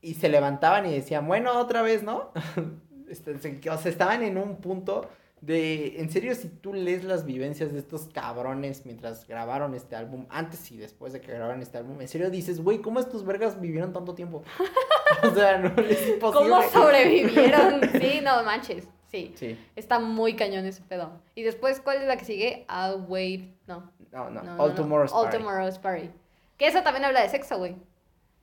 [0.00, 2.32] y se levantaban y decían, bueno, otra vez, ¿no?
[3.08, 5.08] Este, o sea, estaban en un punto
[5.40, 10.26] de, en serio, si tú lees las vivencias de estos cabrones mientras grabaron este álbum,
[10.30, 13.60] antes y después de que grabaron este álbum, en serio dices, güey, ¿cómo estos vergas
[13.60, 14.42] vivieron tanto tiempo?
[15.22, 16.50] o sea, no es imposible.
[16.50, 17.80] ¿Cómo sobrevivieron?
[18.00, 18.88] Sí, no manches.
[19.10, 19.32] Sí.
[19.36, 21.12] Sí, Está muy cañón ese pedo.
[21.34, 22.66] Y después, ¿cuál es la que sigue?
[22.68, 23.54] I'll wait.
[23.66, 23.90] No.
[24.12, 24.74] no, no, no, All no.
[24.74, 25.38] Tomorrow's All Party.
[25.38, 26.10] Tomorrow's Party.
[26.58, 27.76] Que esa también habla de sexo, güey.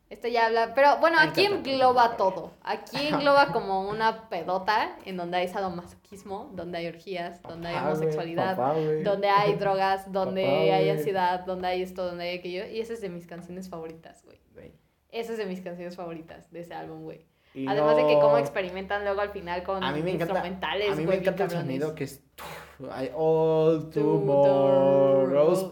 [0.10, 0.74] Esto ya habla.
[0.76, 2.52] Pero bueno, aquí engloba todo.
[2.64, 7.88] Aquí engloba como una pedota en donde hay sadomasoquismo, donde hay orgías, donde hay Papá,
[7.88, 12.68] homosexualidad, papá, donde hay drogas, donde Papá, hay ansiedad, donde hay esto, donde hay aquello.
[12.68, 14.40] Y esa es de mis canciones favoritas, güey.
[15.10, 17.26] Esa es de mis canciones favoritas de ese álbum, güey.
[17.68, 21.06] Además de que cómo experimentan luego al final con A mí me instrumentales, a mí
[21.06, 22.22] me encanta el sonido que es
[22.82, 25.64] I all tomorrow's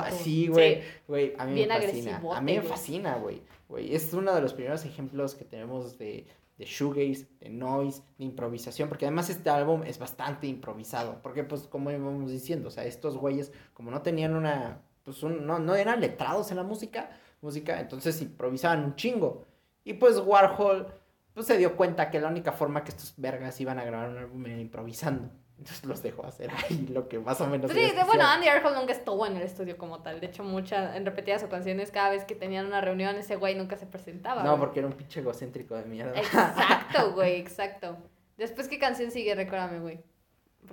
[0.00, 0.82] Así, güey.
[1.08, 2.16] Güey, a mí Bien me fascina.
[2.36, 3.42] A mí me fascina, güey.
[3.68, 6.26] Güey, es uno de los primeros ejemplos que tenemos de,
[6.58, 11.62] de shoegaze, de noise, de improvisación, porque además este álbum es bastante improvisado, porque pues
[11.62, 15.74] como íbamos diciendo, o sea, estos güeyes como no tenían una, pues un- no, no
[15.74, 17.10] eran letrados en la música,
[17.42, 19.44] música, entonces improvisaban un chingo.
[19.84, 20.86] Y pues Warhol
[21.34, 24.18] pues se dio cuenta que la única forma que estos vergas iban a grabar un
[24.18, 25.28] álbum era improvisando.
[25.58, 28.24] Entonces los dejó hacer ahí lo que más o menos Sí, ellos de- bueno.
[28.26, 30.20] Andy Warhol nunca estuvo en el estudio como tal.
[30.20, 33.76] De hecho, muchas, en repetidas ocasiones, cada vez que tenían una reunión, ese güey nunca
[33.78, 34.42] se presentaba.
[34.42, 34.60] No, güey.
[34.60, 36.12] porque era un pinche egocéntrico de mierda.
[36.18, 37.96] Exacto, güey, exacto.
[38.36, 39.34] Después, ¿qué canción sigue?
[39.34, 40.00] Recuérdame, güey.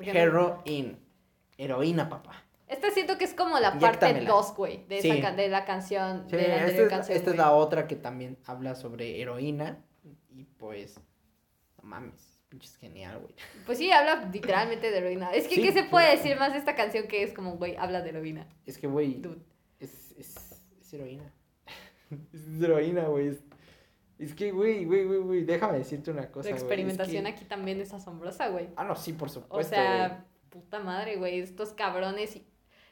[0.02, 1.00] Heroin.
[1.58, 2.44] Heroína, papá.
[2.68, 4.30] Esta siento que es como la parte Inyéctamela.
[4.32, 5.36] 2, güey, de, esa Sí.
[5.38, 7.18] de la canción, Sí, de la esta, es, canción.
[7.18, 9.78] esta es la otra que también habla sobre heroína.
[10.32, 11.00] Y pues,
[11.78, 13.34] no mames, pinche es genial, güey.
[13.66, 15.32] Pues sí, habla literalmente de heroína.
[15.34, 17.76] Es que, Sí, ¿qué se puede decir más de esta canción que es como, güey,
[17.78, 18.48] habla de heroína?
[18.68, 19.22] Es que, güey,
[19.80, 21.34] es, es, es heroína.
[22.34, 23.30] es heroína, güey.
[23.30, 23.44] Es,
[24.20, 27.46] es que, güey, güey, güey, güey, déjame decirte una cosa, La es experimentación que- aquí
[27.46, 28.70] también es asombrosa, güey.
[28.76, 31.40] Ah, no, sí, por O supuesto, sea, puta madre, güey.
[31.40, 32.40] Estos cabrones.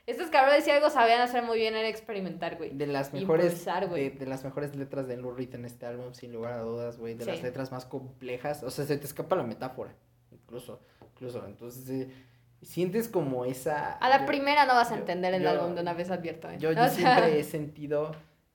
[0.08, 2.72] Estos cabrones, si algo sabían hacer muy bien, era experimentar, güey.
[2.72, 6.34] De las mejores, de, de las mejores letras de Lou Reed en este álbum, sin
[6.34, 7.14] lugar a dudas, güey.
[7.14, 7.32] De Sí.
[7.32, 8.64] las letras más complejas.
[8.64, 9.94] O sea, se te escapa la metáfora,
[10.32, 10.80] incluso,
[11.14, 11.46] incluso.
[11.46, 12.12] Entonces, eh,
[12.64, 13.94] sientes como esa...
[13.94, 16.10] A la yo- primera no vas a yo- entender el yo- álbum de una vez
[16.10, 16.58] advierto, ¿eh?
[16.60, 18.12] Yo, O sea, siempre he sentido,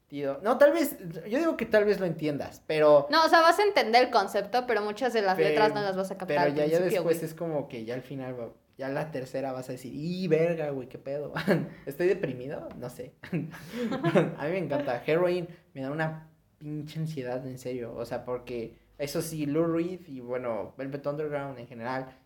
[0.09, 0.97] sentido- No, tal vez,
[1.29, 3.07] yo digo que tal vez lo entiendas, pero...
[3.11, 5.81] No, o sea, vas a entender el concepto, pero muchas de las Pero- letras no
[5.83, 8.51] las vas a captar Pero ya, ya después es como que ya al final, va-
[8.79, 11.33] ya la tercera vas a decir, ¡y verga, güey, qué pedo!
[11.87, 12.69] ¿Estoy deprimido?
[12.79, 13.15] No sé.
[13.33, 15.03] a mí me encanta.
[15.07, 17.95] Heroin me da una pinche ansiedad, en serio.
[17.95, 22.19] O sea, porque eso sí, Lou Reed y bueno, Velvet Underground en general.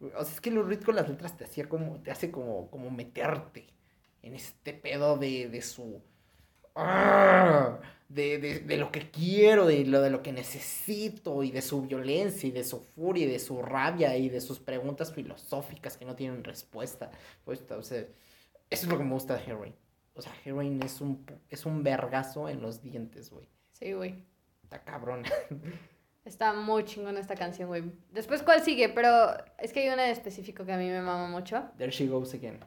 [0.00, 2.70] O sea, es que Lou Reed con las letras te hacía como, te hace como,
[2.70, 3.66] como meterte
[4.22, 6.02] en este pedo de, de su.
[6.74, 7.80] ¡Ah!
[8.08, 11.82] De, de, de lo que quiero, de lo, de lo que necesito, y de su
[11.82, 16.06] violencia, y de su furia, y de su rabia, y de sus preguntas filosóficas que
[16.06, 17.10] no tienen respuesta.
[17.44, 18.16] Pues, o sea, eso
[18.70, 19.74] es lo que me gusta de Heroin.
[20.14, 23.46] O sea, Heroin es un, es un vergazo en los dientes, güey.
[23.72, 24.24] Sí, güey.
[24.62, 25.22] Está cabrón.
[26.24, 27.84] Está muy chingona esta canción, güey.
[28.10, 28.88] Después, ¿cuál sigue?
[28.88, 31.70] Pero es que hay una en específico que a mí me mama mucho.
[31.78, 32.58] There she goes again.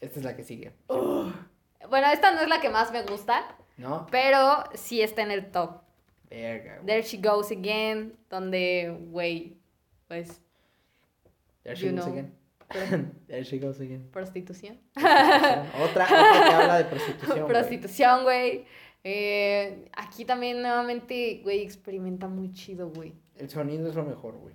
[0.00, 0.74] Esta es la que sigue.
[0.88, 4.06] Bueno, esta no es la que más me gusta, ¿No?
[4.10, 5.82] pero sí está en el top.
[6.30, 6.80] Verga.
[6.84, 9.56] There She Goes Again, donde, güey,
[10.08, 10.40] pues,
[11.62, 12.12] There she goes know.
[12.12, 12.32] again.
[13.28, 14.08] There she goes again.
[14.10, 14.78] Prostitución.
[14.96, 16.14] Otra, otra que
[16.54, 17.46] habla de prostitución.
[17.46, 18.64] Prostitución, güey.
[19.04, 23.14] Eh, aquí también nuevamente, güey, experimenta muy chido, güey.
[23.36, 24.54] El sonido es lo mejor, güey.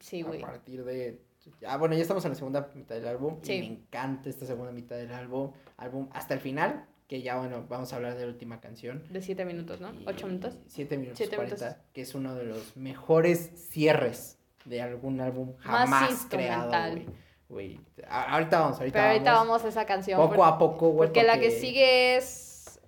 [0.00, 0.42] Sí, güey.
[0.42, 1.22] A partir de.
[1.66, 3.38] Ah, bueno, ya estamos en la segunda mitad del álbum.
[3.42, 3.54] Sí.
[3.54, 5.52] Y me encanta esta segunda mitad del álbum.
[5.78, 6.84] álbum hasta el final.
[7.08, 9.02] Que ya, bueno, vamos a hablar de la última canción.
[9.10, 9.90] De siete minutos, ¿no?
[10.06, 10.54] Ocho minutos.
[10.66, 11.82] Siete minutos Siete 40, minutos.
[11.94, 16.70] que es uno de los mejores cierres de algún álbum Más jamás creado,
[17.48, 17.80] güey.
[18.06, 19.48] Ahorita vamos, ahorita Pero ahorita vamos.
[19.48, 20.20] vamos a esa canción.
[20.20, 21.08] Poco por- a poco, güey.
[21.08, 22.78] Porque la que sigue es.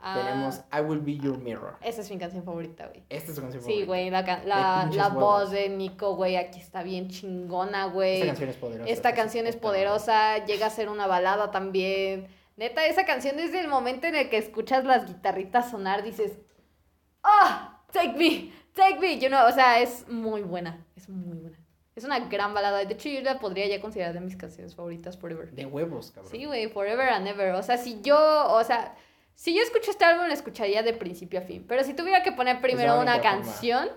[0.00, 1.76] ah, Tenemos I Will Be Your Mirror.
[1.82, 3.02] Esa es mi canción favorita, güey.
[3.10, 3.86] Esta es su canción Sí, favorita.
[3.88, 8.22] güey, la, la, la voz de Nico, güey, aquí está bien chingona, güey.
[8.22, 8.90] Esta canción es poderosa.
[8.90, 12.28] Esta canción es poderosa, llega a ser una balada también.
[12.56, 16.38] Neta, esa canción desde el momento en el que escuchas las guitarritas sonar, dices,
[17.22, 17.76] ¡Ah!
[17.92, 19.18] take me, take me.
[19.18, 21.58] You know, o sea, es muy buena, es muy buena.
[21.94, 22.84] Es una gran balada.
[22.84, 25.50] De hecho, yo la podría ya considerar de mis canciones favoritas forever.
[25.52, 26.30] De huevos, cabrón.
[26.30, 27.54] Sí, güey, forever and ever.
[27.54, 28.94] O sea, si yo, o sea,
[29.34, 31.64] si yo escucho este álbum, lo escucharía de principio a fin.
[31.66, 33.44] Pero si tuviera que poner primero la una única forma.
[33.46, 33.88] canción,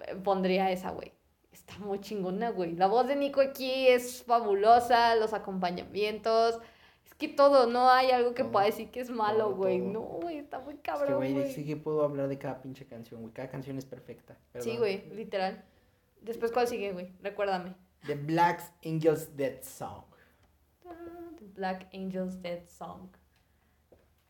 [0.00, 1.12] eh, pondría esa, güey.
[1.52, 2.72] Está muy chingona, güey.
[2.72, 6.58] La voz de Nico aquí es fabulosa, los acompañamientos.
[7.22, 9.78] Que todo, no hay algo que Todo, pueda decir que es malo, güey.
[9.78, 12.84] No, güey, está muy Es que, cabrón, güey, sí que puedo hablar de cada pinche
[12.84, 13.32] canción, güey.
[13.32, 14.36] Cada canción es perfecta.
[14.58, 15.62] Sí, güey, literal.
[16.20, 17.12] Después, ¿cuál sigue, güey?
[17.22, 17.76] Recuérdame.
[18.08, 20.02] The Black Angels Dead Song.
[21.38, 23.10] The Black Angels Dead Song.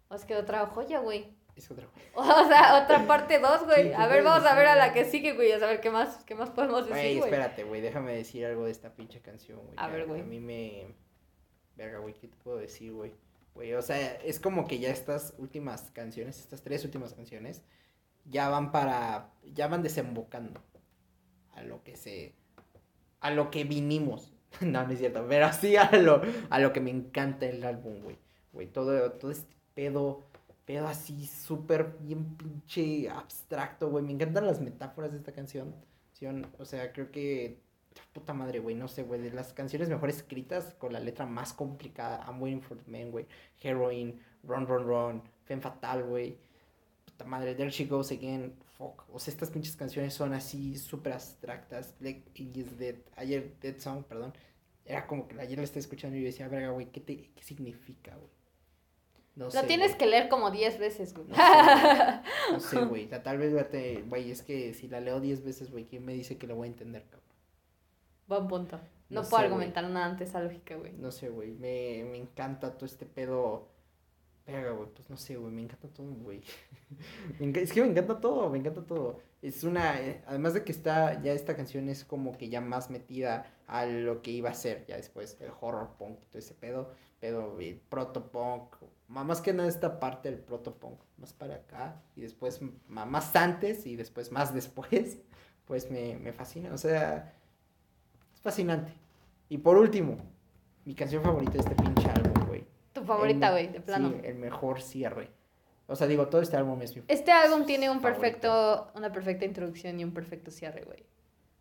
[0.08, 1.34] O es que otra joya, güey.
[1.56, 3.84] Es otra O sea, otra parte 2, güey.
[3.84, 5.50] Sí, a ¿qué ver, vamos a ver a la que sigue, güey.
[5.52, 7.30] A saber qué más, qué más podemos decir, güey.
[7.30, 7.80] espérate, güey.
[7.80, 9.76] Déjame decir algo de esta pinche canción, güey.
[9.78, 10.20] A ver, güey.
[10.20, 10.94] A mí me.
[11.82, 13.12] Verga, güey, ¿qué te puedo decir, güey?
[13.54, 17.62] Güey, o sea, es como que ya estas últimas canciones, estas tres últimas canciones,
[18.24, 19.32] ya van para.
[19.52, 20.62] Ya van desembocando
[21.54, 22.34] a lo que se.
[23.20, 24.32] A lo que vinimos.
[24.60, 28.00] no, no es cierto, pero sí a lo, a lo que me encanta el álbum,
[28.02, 28.16] güey.
[28.52, 30.22] Güey, todo, todo este pedo.
[30.64, 34.04] Pedo así súper bien pinche abstracto, güey.
[34.04, 35.74] Me encantan las metáforas de esta canción.
[36.58, 37.58] O sea, creo que.
[38.12, 38.74] Puta madre, güey.
[38.74, 39.20] No sé, güey.
[39.20, 42.24] De las canciones mejor escritas con la letra más complicada.
[42.26, 43.26] I'm waiting for the man, güey.
[43.62, 45.22] Heroin, Run, Run, Run.
[45.44, 46.36] Femme Fatal, güey.
[47.04, 48.54] Puta madre, There She Goes Again.
[48.78, 49.04] Fuck.
[49.12, 51.94] O sea, estas pinches canciones son así súper abstractas.
[52.00, 52.96] Black Ages Dead.
[53.16, 54.32] Ayer, Dead Song, perdón.
[54.84, 57.42] Era como que ayer la estaba escuchando y yo decía, verga, güey, ¿qué, te- ¿qué
[57.42, 58.30] significa, güey?
[59.34, 61.26] No Lo tienes que leer como 10 veces, güey.
[61.28, 63.04] No sé, güey.
[63.08, 63.54] No sé, Tal vez,
[64.08, 66.68] güey, es que si la leo 10 veces, güey, ¿quién me dice que lo voy
[66.68, 67.21] a entender, cabrón?
[68.32, 68.80] Buen punto.
[69.10, 70.92] No, No puedo sé, argumentar nada ante esa lógica, güey.
[70.94, 71.52] No sé, güey.
[71.52, 73.68] Me, me encanta todo este pedo.
[74.46, 75.52] Verga, güey, pues no sé, güey.
[75.52, 76.42] Me encanta todo, güey.
[77.40, 79.20] Es que me encanta todo, me encanta todo.
[79.42, 80.00] Es una.
[80.00, 81.20] eh, además de que está.
[81.22, 84.86] Ya esta canción es como que ya más metida a lo que iba a ser
[84.86, 85.36] ya después.
[85.40, 86.90] El horror punk, todo ese pedo.
[87.20, 88.76] Pedo, el proto punk.
[89.08, 91.00] Más que nada esta parte del proto punk.
[91.18, 92.02] Más para acá.
[92.16, 95.18] Y después más antes y después más después.
[95.64, 96.74] Pues me, me fascina.
[96.74, 97.32] O sea.
[98.42, 98.92] Fascinante.
[99.48, 100.16] Y por último,
[100.84, 102.64] mi canción favorita de este pinche álbum, güey.
[102.92, 104.10] Tu favorita, El- güey, de plano.
[104.10, 105.30] Sí, el mejor cierre.
[105.86, 108.20] O sea, digo, todo este álbum es mi Este álbum tiene un favorito.
[108.20, 111.04] perfecto, una perfecta introducción y un perfecto cierre, güey.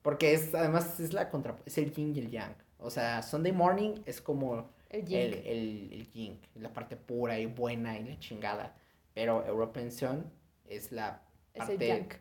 [0.01, 1.57] Porque es, además, es la contra...
[1.65, 2.55] Es el yin y el yang.
[2.79, 5.45] O sea, Sunday Morning es como El el, Jink.
[5.45, 6.39] el, el yin.
[6.55, 8.73] La parte pura y buena y la chingada.
[9.13, 10.25] Pero European Sun
[10.65, 11.21] es la
[11.53, 12.19] Es el parte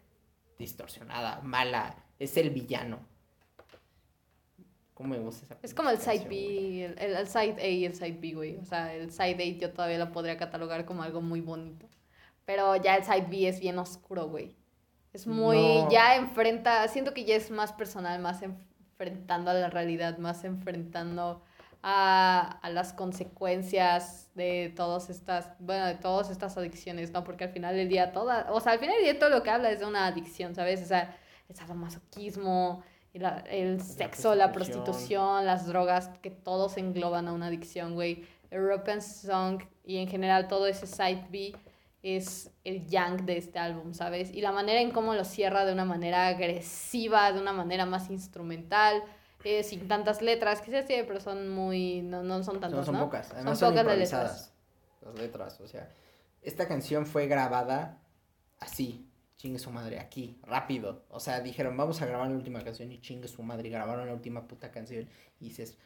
[0.58, 1.96] distorsionada, mala.
[2.18, 2.98] Es el villano.
[5.00, 6.26] ¿Cómo me gusta esa Es como el side?
[6.28, 8.58] B, el, el- el side A y el side B, güey.
[8.58, 11.86] O sea, el side A yo todavía lo podría catalogar como algo muy bonito.
[12.44, 14.54] Pero ya el side B es bien oscuro, güey.
[15.14, 15.90] Es muy, No.
[15.90, 21.42] ya enfrenta, siento que ya es más personal, más enfrentando a la realidad, más enfrentando
[21.82, 27.24] a, a las consecuencias de todas estas, bueno, de todas estas adicciones, ¿no?
[27.24, 29.48] Porque al final del día toda, o sea, al final del día todo lo que
[29.48, 30.82] habla es de una adicción, ¿sabes?
[30.82, 31.16] O sea,
[31.48, 32.82] el sadomasoquismo,
[33.18, 34.84] la- el sexo, la prostitución.
[34.84, 38.24] prostitución, las drogas, que todos engloban a una adicción, güey.
[38.50, 41.54] European Song y en general todo ese side B
[42.02, 44.32] es el yang de este álbum, ¿sabes?
[44.32, 48.10] Y la manera en cómo lo cierra de una manera agresiva, de una manera más
[48.10, 49.02] instrumental,
[49.44, 52.84] eh, sin tantas letras, que sí tiene, pero son muy, no, no son tantas, No,
[52.86, 53.04] son ¿no?
[53.04, 53.30] pocas.
[53.32, 54.52] Además son, pocas las improvisadas.
[55.02, 55.88] Las letras, o sea.
[56.42, 57.98] Esta canción fue grabada
[58.60, 59.06] así.
[59.40, 61.06] Chingue su madre, aquí, rápido.
[61.08, 63.68] O sea, dijeron, vamos a grabar la última canción y chingue su madre.
[63.68, 65.08] Y grabaron la última puta canción.
[65.40, 65.78] Y dices,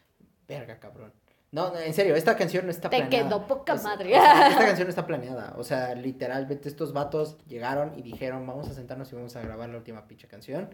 [0.48, 1.12] verga, cabrón.
[1.52, 3.28] No, no, en serio, esta canción no está Te planeada.
[3.28, 4.08] quedó poca O sea, madre.
[4.08, 5.54] o sea, esta canción no está planeada.
[5.56, 9.68] O sea, literalmente estos vatos llegaron y dijeron, vamos a sentarnos y vamos a grabar
[9.68, 10.68] la última pinche canción.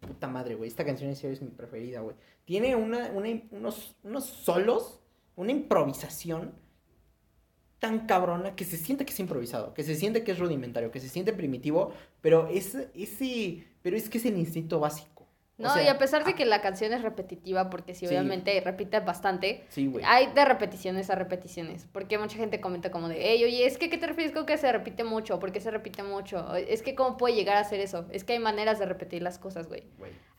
[0.00, 0.66] puta madre, güey.
[0.66, 2.16] Esta canción en serio es mi preferida, güey.
[2.46, 4.98] Tiene una, una, unos, unos solos,
[5.36, 6.54] una improvisación
[7.80, 11.00] tan cabrona que se siente que es improvisado, que se siente que es rudimentario, que
[11.00, 15.20] se siente primitivo, pero es, ese, pero es que es el instinto básico.
[15.60, 19.64] No, y a pesar de que la canción es repetitiva, porque sí, obviamente repite bastante,
[19.68, 21.86] sí, hay de repeticiones a repeticiones.
[21.92, 24.56] Porque mucha gente comenta como de, hey, oye, es que ¿qué te refieres con que
[24.56, 25.38] se repite mucho?
[25.38, 26.54] ¿Por qué se repite mucho?
[26.54, 28.06] Es que ¿cómo puede llegar a hacer eso?
[28.10, 29.84] Es que hay maneras de repetir las cosas, güey.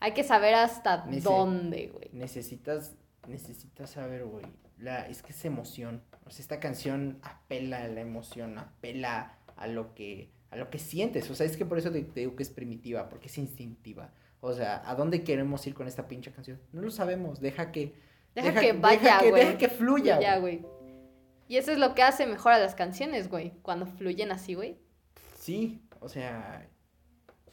[0.00, 2.08] Hay que saber hasta dónde, güey.
[2.12, 2.96] Necesitas,
[3.28, 4.44] necesitas saber, güey.
[4.78, 6.02] La, es que es emoción.
[6.26, 10.78] O sea, esta canción apela a la emoción, apela a lo que, a lo que
[10.78, 11.30] sientes.
[11.30, 14.12] O sea, es que por eso te digo que es primitiva, porque es instintiva.
[14.40, 16.60] O sea, ¿a dónde queremos ir con esta pinche canción?
[16.72, 17.94] No lo sabemos, deja que...
[18.34, 19.44] Deja, que vaya, güey.
[19.44, 20.64] Deja, que fluya, güey.
[21.48, 23.52] Y eso es lo que hace mejor a las canciones, güey.
[23.62, 24.78] Cuando fluyen así, güey.
[25.38, 26.66] Sí, o sea,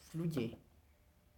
[0.10, 0.58] fluye.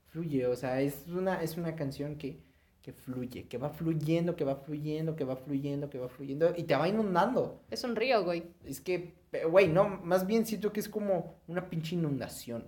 [0.10, 2.40] Fluye, o sea, es una, es una canción que,
[2.82, 6.64] que fluye, que va fluyendo, que va fluyendo, que va fluyendo, que va fluyendo y
[6.64, 7.62] te va inundando.
[7.70, 8.44] Es un río, güey.
[8.66, 9.14] Es que,
[9.50, 12.66] güey, no, más bien siento que es como una pinche inundación.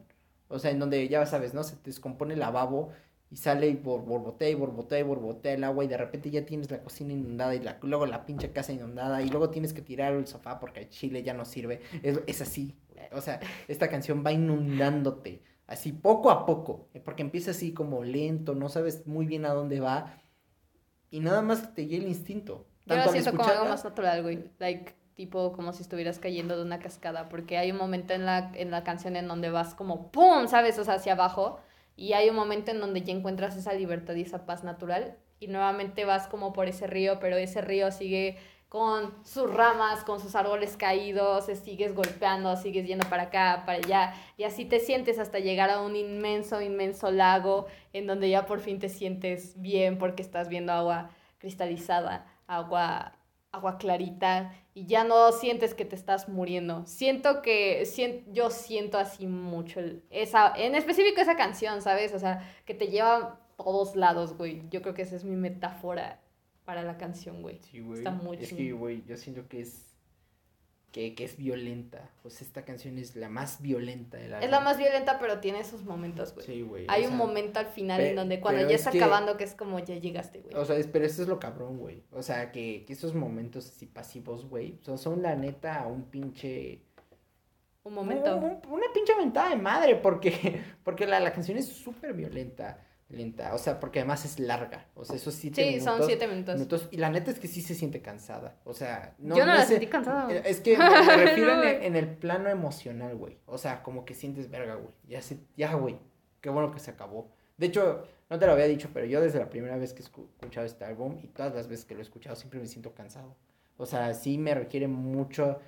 [0.50, 1.64] O sea, en donde ya sabes, ¿no?
[1.64, 2.92] Se te descompone el lavabo
[3.32, 6.70] y sale y borbotea y borbotea y borbotea el agua y de repente ya tienes
[6.70, 10.14] la cocina inundada y la, luego la pinche casa inundada y luego tienes que tirar
[10.14, 11.82] el sofá porque el chile ya no sirve.
[12.04, 12.76] Es, es así.
[13.12, 15.42] O sea, esta canción va inundándote
[15.74, 19.80] así poco a poco, porque empieza así como lento, no sabes muy bien a dónde
[19.80, 20.22] va
[21.12, 22.66] y nada más te llega el instinto.
[22.86, 24.50] Yo lo siento como algo más natural, güey.
[24.60, 28.52] Like, tipo como si estuvieras cayendo de una cascada, porque hay un momento en la,
[28.56, 30.48] en la canción en donde vas como ¡pum!
[30.48, 30.80] ¿sabes?
[30.80, 31.60] O sea, hacia abajo,
[31.96, 35.48] y hay un momento en donde ya encuentras esa libertad y esa paz natural, y
[35.48, 38.38] nuevamente vas como por ese río, pero ese río sigue
[38.74, 44.16] con sus ramas, con sus árboles caídos, sigues golpeando, sigues yendo para acá, para allá,
[44.36, 48.62] y así te sientes hasta llegar a un inmenso, inmenso lago, en donde ya por
[48.62, 53.14] fin te sientes bien porque estás viendo agua cristalizada, agua
[53.52, 56.84] agua clarita y ya no sientes que te estás muriendo.
[56.88, 57.84] Siento que
[58.32, 62.12] yo siento así mucho esa en específico esa canción, ¿sabes?
[62.16, 64.68] O sea, que te lleva a todos lados, güey.
[64.72, 66.23] Yo creo que esa es mi metáfora
[66.66, 67.60] para la canción, güey.
[67.72, 68.00] Sí, güey.
[68.00, 69.94] Está muy Es que, güey, yo siento que es
[70.92, 72.12] que, que, es violenta.
[72.22, 75.60] Pues esta canción es la más violenta de la Es la más violenta, pero tiene
[75.60, 76.46] esos momentos, güey.
[76.46, 76.86] Sí, güey.
[76.88, 79.96] Hay un momento al final en donde cuando ya está acabando que es como ya
[79.96, 80.56] llegaste, güey.
[80.56, 82.04] O sea, pero eso es lo cabrón, güey.
[82.12, 86.84] O sea, que, que esos momentos así pasivos, güey, son, son la neta un pinche...
[87.86, 88.38] Un momento.
[88.38, 92.80] una pinche mentada de madre, porque, porque la, la canción es súper violenta
[93.14, 93.54] lenta.
[93.54, 94.88] O sea, porque además es larga.
[94.96, 96.88] O sea, esos siete sí, son siete minutos.
[96.92, 98.58] Y la neta es que sí se siente cansada.
[98.64, 99.38] O sea, no.
[99.38, 100.32] Yo no, la sentí cansada.
[100.32, 103.38] Eh, es que me refiero en, el, plano emocional, güey.
[103.46, 104.94] O sea, como que sientes verga, güey.
[105.08, 105.98] Ya, se, ya, güey.
[106.42, 107.32] Qué bueno que se acabó.
[107.58, 110.06] De hecho, no te lo había dicho, pero yo desde la primera vez que he
[110.06, 113.36] escuchado este álbum y todas las veces que lo he escuchado siempre me siento cansado.
[113.78, 115.60] O sea, sí me requiere mucho,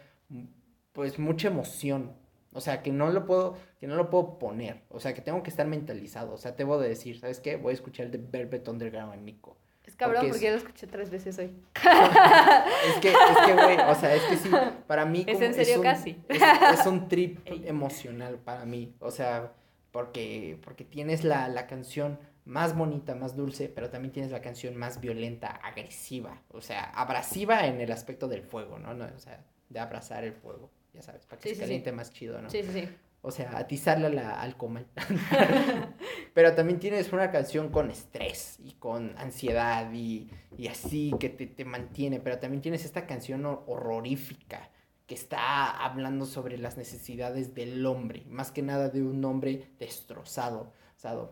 [0.93, 2.13] pues mucha emoción
[2.55, 4.81] o sea, que no lo puedo, que no lo puedo poner.
[4.89, 6.33] O sea, que tengo que estar mentalizado.
[6.33, 7.57] O sea, te voy a decir, ¿sabes qué?
[7.57, 9.57] Voy a escuchar el de Velvet Underground en Nico.
[9.83, 11.53] Es cabrón porque, yo lo escuché tres veces hoy.
[12.87, 14.49] es que, es que, güey, o sea, es que sí,
[14.87, 15.25] para mí...
[15.27, 16.17] es en serio casi.
[16.29, 18.95] Es, un trip emocional para mí.
[18.99, 19.51] O sea,
[19.91, 24.77] porque, porque tienes la, la canción más bonita, más dulce, pero también tienes la canción
[24.77, 26.41] más violenta, agresiva.
[26.51, 28.93] O sea, abrasiva en el aspecto del fuego, ¿no?
[28.93, 32.41] no o sea, de abrazar el fuego ya sabes, para que se caliente más chido,
[32.41, 32.49] ¿no?
[32.49, 32.89] Sí, sí, sí.
[33.21, 34.85] O sea, atizarle la, al comal.
[36.33, 41.47] Pero también tienes una canción con estrés y con ansiedad y, y así que te,
[41.47, 42.19] te, mantiene.
[42.19, 44.69] Pero también tienes esta canción horrorífica
[45.07, 50.71] que está hablando sobre las necesidades del hombre, más que nada de un hombre destrozado.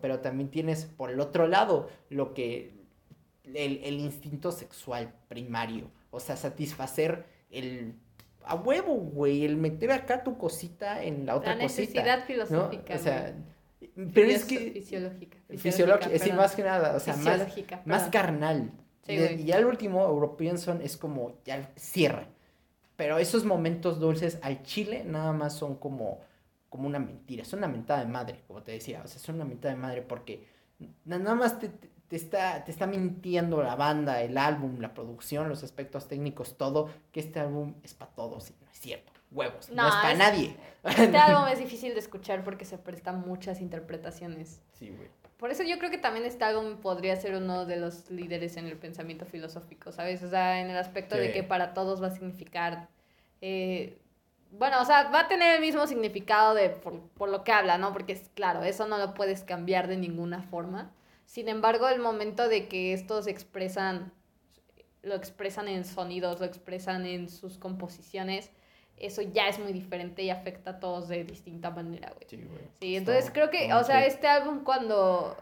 [0.00, 2.74] Pero también tienes por el otro lado lo que
[3.44, 7.94] el, el instinto sexual primario, o sea, satisfacer el
[8.46, 12.00] a huevo, güey, el meter acá tu cosita en la otra cosita.
[12.02, 12.94] La necesidad filosófica.
[12.94, 13.34] O sea,
[14.12, 14.72] pero es que...
[14.72, 15.38] Fisiológica.
[15.56, 17.46] Fisiológica, es más que nada, o sea, más,
[17.84, 18.72] más carnal.
[19.06, 22.26] y, ya el último, European Son, es como, ya cierra.
[22.96, 26.20] Pero esos momentos dulces al chile nada más son como,
[26.68, 29.44] como una mentira, son una mentada de madre, como te decía, o sea, son una
[29.44, 30.46] mentada de madre porque
[31.04, 35.64] nada más te, te está, te está mintiendo la banda, el álbum, la producción, los
[35.64, 39.12] aspectos técnicos, todo, que este álbum es para todos, y no es cierto.
[39.30, 40.56] Huevos, no, es para nadie.
[40.84, 44.60] Este álbum es difícil de escuchar porque se presta muchas interpretaciones.
[44.72, 45.08] Sí, güey.
[45.38, 48.66] Por eso yo creo que también este álbum podría ser uno de los líderes en
[48.66, 50.22] el pensamiento filosófico, ¿sabes?
[50.22, 52.88] O sea, en el aspecto de que para todos va a significar...
[53.40, 53.98] Eh,
[54.52, 57.76] bueno, o sea, va a tener el mismo significado de por, por, lo que habla,
[57.76, 57.92] ¿no?
[57.92, 60.92] Porque es claro, eso no lo puedes cambiar de ninguna forma
[61.26, 64.12] Sin embargo, el momento de que estos expresan,
[65.02, 68.50] lo expresan en sonidos, lo expresan en sus composiciones,
[68.96, 72.26] eso ya es muy diferente y afecta a todos de distinta manera, güey.
[72.28, 72.60] Sí, güey.
[72.80, 75.36] Sí, entonces creo que, o sea, este álbum cuando,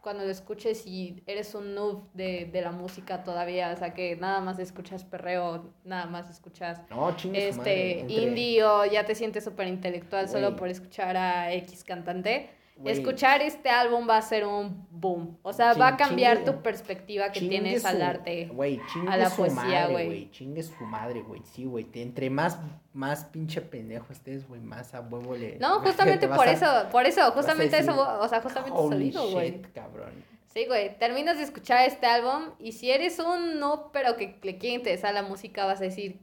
[0.00, 4.16] cuando lo escuches y eres un noob de, de la música todavía, o sea, que
[4.16, 9.44] nada más escuchas perreo, nada más escuchas No, madre, este indie o ya te sientes
[9.44, 12.50] súper intelectual solo por escuchar a X cantante.
[12.76, 12.92] Güey.
[12.98, 15.38] Escuchar este álbum va a ser un boom.
[15.42, 18.46] O sea, va a cambiar chingue- tu perspectiva que tienes al su- arte.
[18.52, 20.28] Güey, a la su poesía, güey.
[20.32, 21.40] Chingue su madre, güey.
[21.44, 21.86] Sí, güey.
[21.94, 22.58] Entre más,
[22.92, 25.56] más pinche pendejo estés, güey, más a huevo le.
[25.60, 28.86] No, te justamente por a- eso, por eso, justamente decir, eso, o sea, justamente eso
[28.86, 29.62] Holy digo, güey.
[29.72, 30.12] cabrón.
[30.52, 34.58] Sí, güey, terminas de escuchar este álbum y si eres un no, pero que le
[34.58, 36.18] quiere interesar la música, vas a decir,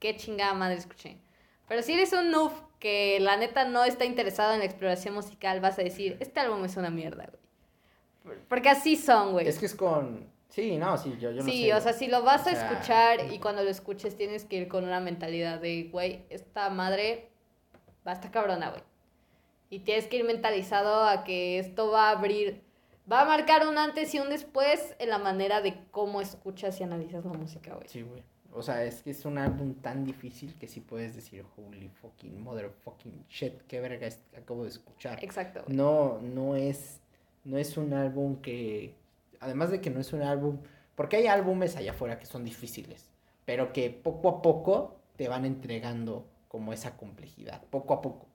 [0.00, 1.18] qué chingada madre escuché.
[1.68, 2.52] Pero si eres un noob
[2.84, 6.62] que la neta no está interesado en la exploración musical, vas a decir, este álbum
[6.66, 7.42] es una mierda, güey.
[8.22, 9.48] Por- Porque así son, güey.
[9.48, 10.28] Es que es con.
[10.50, 11.72] Sí, no, sí, yo, yo lo sí, sé.
[11.74, 14.68] o sea, si lo vas O a escuchar y cuando lo escuches tienes que ir
[14.68, 17.30] con una mentalidad de, güey, esta madre
[18.06, 18.82] va a estar cabrona, güey.
[19.70, 22.60] Y tienes que ir mentalizado a que esto va a abrir,
[23.10, 26.84] va a marcar un antes y un después en la manera de cómo escuchas y
[26.84, 27.88] analizas la música, güey.
[27.88, 28.22] Sí, güey.
[28.56, 32.40] O sea, es que es un álbum tan difícil que sí puedes decir, holy fucking
[32.42, 35.22] motherfucking shit, qué verga es- acabo de escuchar.
[35.24, 35.62] Exacto.
[35.66, 35.76] güey.
[35.76, 37.00] No, no es,
[37.44, 38.94] no es un álbum que,
[39.40, 40.58] además de que no es un álbum,
[40.94, 43.10] porque hay álbumes allá afuera que son difíciles,
[43.44, 48.26] pero que poco a poco te van entregando como esa complejidad, poco a poco.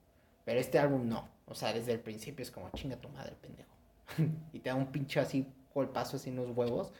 [0.43, 3.69] Pero este álbum no, o sea, desde el principio es como chinga tu madre, pendejo.
[4.53, 6.91] y te da un pinche así golpazo así en los huevos,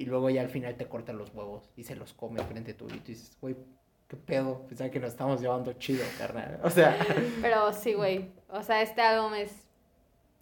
[0.00, 2.76] y luego ya al final te corta los huevos y se los come frente a
[2.76, 3.54] tu y tú dices, güey,
[4.08, 6.58] qué pedo, pensaba que nos estamos llevando chido, carnal.
[6.64, 6.98] O sea,
[7.42, 8.30] Pero sí, güey.
[8.48, 9.52] O sea, este álbum es,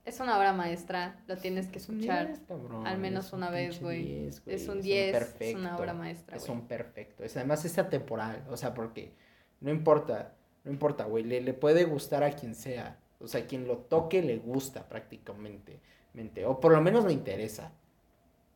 [0.05, 1.21] es una obra maestra.
[1.27, 2.29] Lo tienes que escuchar.
[2.29, 4.05] 10, cabrón, al menos es un una vez, güey.
[4.23, 6.57] 10, güey, Es un un 10, es una obra maestra, Es güey.
[6.57, 7.25] un perfecto.
[7.25, 9.13] Es, además es atemporal, o sea, porque
[9.61, 13.01] no importa, no importa, güey, le, le puede gustar a quien sea.
[13.19, 15.81] O sea, quien lo toque le gusta prácticamente.
[16.13, 17.73] mente, O por lo menos le interesa.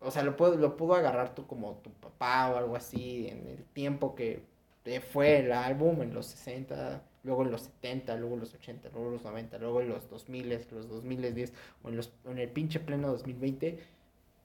[0.04, 3.46] O sea, lo puedo, lo pudo agarrar tú como tu papá o algo así en
[3.46, 4.42] el tiempo que
[4.84, 8.88] eh, fue el álbum, en los 60, luego en los 70, luego en los 80,
[8.90, 11.52] luego en los 90, luego en los 2000, los 2010
[11.84, 13.78] o en, los, en el pinche pleno 2020.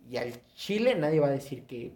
[0.10, 1.92] Y al Chile nadie va a decir que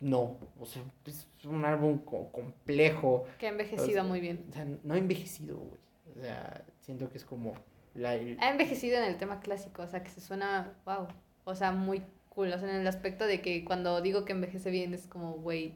[0.00, 0.36] no.
[0.60, 3.24] O sea, es un álbum co- complejo.
[3.38, 4.44] Que ha envejecido O sea, muy bien.
[4.50, 5.80] O sea, no ha envejecido, güey.
[6.16, 7.54] O sea, siento que es como
[7.94, 8.14] la...
[8.14, 11.06] el- Ha envejecido en el tema clásico, o sea, que se suena, wow,
[11.44, 12.02] o sea, muy
[12.36, 15.32] cool, o sea, en el aspecto de que cuando digo que envejece bien es como,
[15.32, 15.72] güey,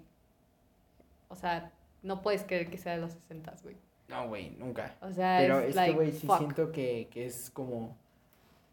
[1.29, 3.77] o sea, no puedes creer que sea de los 60, güey.
[4.09, 4.95] No, güey, nunca.
[5.01, 6.39] O sea, Pero es, es like, que, güey, sí fuck.
[6.39, 7.97] siento que, que es como...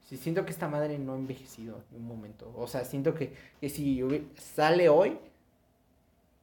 [0.06, 2.54] Sí siento que esta madre no ha envejecido en un momento.
[2.58, 4.02] O sea, siento que, que si
[4.36, 5.18] sale hoy,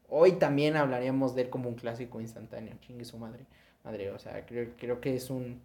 [0.09, 2.75] hoy también hablaríamos de él como un clásico instantáneo.
[2.81, 3.45] Chingue su madre.
[3.83, 5.61] Madre, o sea, creo, creo que es un...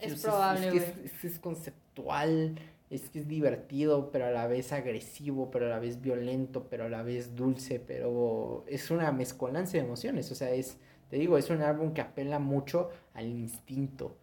[0.00, 2.58] Es probable, es, es que es conceptual,
[2.90, 6.86] es que es divertido, pero a la vez agresivo, pero a la vez violento, pero
[6.86, 10.30] a la vez dulce, pero es una mezcolanza de emociones.
[10.32, 10.76] O sea, es,
[11.08, 14.16] te digo, es un álbum que apela mucho al instinto.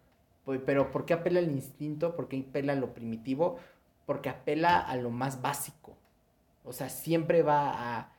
[0.66, 2.14] Pero ¿por qué apela al instinto?
[2.14, 3.56] ¿Por qué apela a lo primitivo?
[4.06, 5.96] Porque apela a lo más básico.
[6.64, 8.12] O sea, siempre va a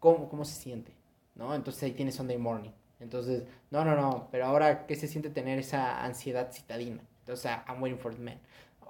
[0.00, 0.92] cómo, cómo se siente,
[1.34, 1.54] ¿no?
[1.54, 2.72] Entonces ahí tienes Sunday Morning.
[3.00, 7.02] Entonces, no, no, no, pero ahora, ¿qué se siente tener esa ansiedad citadina?
[7.20, 8.38] Entonces, I'm waiting for the man.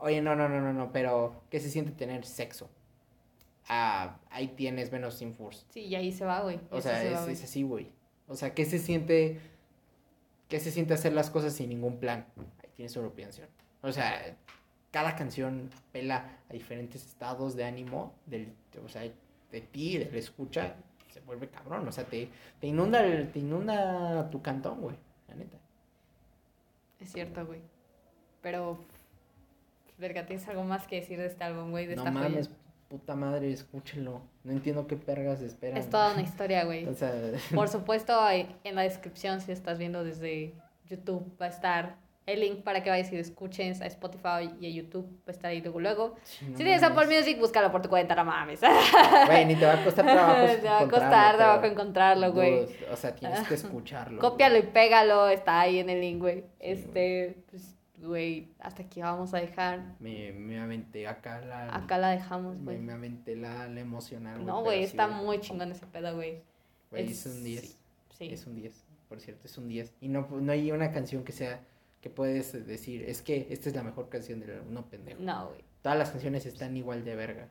[0.04, 2.68] Oye, no, no, no, no, no, pero ¿qué se siente tener sexo?
[3.68, 5.64] Ah, ahí tienes Venus in Force.
[5.70, 6.60] Sí, y ahí se va, güey.
[6.70, 7.32] O eso sea, se va, es, güey.
[7.32, 7.90] es así, güey.
[8.28, 9.40] O sea, ¿qué se siente?
[10.48, 12.26] ¿Qué se siente hacer las cosas sin ningún plan?
[12.62, 13.48] Ahí tienes una canción.
[13.80, 14.36] O sea,
[14.90, 18.52] cada canción pela a diferentes estados de ánimo del,
[18.84, 19.02] o sea,
[19.50, 20.76] de ti, del escucha,
[21.10, 21.88] se vuelve cabrón.
[21.88, 22.28] O sea, te,
[22.60, 24.96] te inunda el- te inunda tu cantón, güey.
[25.28, 25.56] La neta.
[27.00, 27.60] Es cierto, güey.
[28.42, 28.84] Pero,
[29.98, 32.28] verga, tienes algo más que decir de este álbum, güey, de No esta joya?
[32.28, 32.50] mames,
[32.88, 34.22] puta madre, escúchenlo.
[34.42, 35.76] No entiendo qué pergas esperan.
[35.76, 36.84] Es toda una historia, güey.
[36.88, 37.12] O sea,
[37.54, 40.54] Por supuesto, en la descripción, si estás viendo desde
[40.88, 44.66] YouTube, va a estar el link para que vayas y lo escuches a Spotify y
[44.66, 45.06] a YouTube.
[45.20, 46.16] Va a estar ahí luego, luego.
[46.22, 47.06] sí, no si tienes Apple.
[47.06, 48.60] Music, búscalo por tu cuenta, no mames.
[49.26, 50.32] Güey, ni te va a costar trabajo.
[50.34, 52.66] Te va a encontrarlo, costar trabajo encontrarlo, güey.
[52.90, 54.20] O sea, tienes que escucharlo.
[54.22, 56.40] Cópialo y pégalo, está ahí en el link, güey.
[56.40, 57.73] Sí, Este, pues,
[58.04, 59.96] güey, hasta aquí vamos a dejar.
[60.00, 61.74] Me, me aventé acá la.
[61.74, 62.78] Acá la dejamos, me, güey.
[62.78, 64.44] me aventé la, la emocional.
[64.44, 66.42] No, güey, sí, está muy chingón ese pedo, güey.
[66.90, 67.78] Güey, es- es un 10.
[68.18, 68.28] Sí.
[68.32, 69.92] Es un 10, por cierto, es un 10.
[70.00, 71.60] Y no, no hay una canción que sea
[72.00, 74.72] que puedes decir, es que esta es la mejor canción del álbum.
[74.74, 75.20] No, pendejo.
[75.22, 75.64] No, güey.
[75.82, 77.48] Todas las canciones están igual de verga.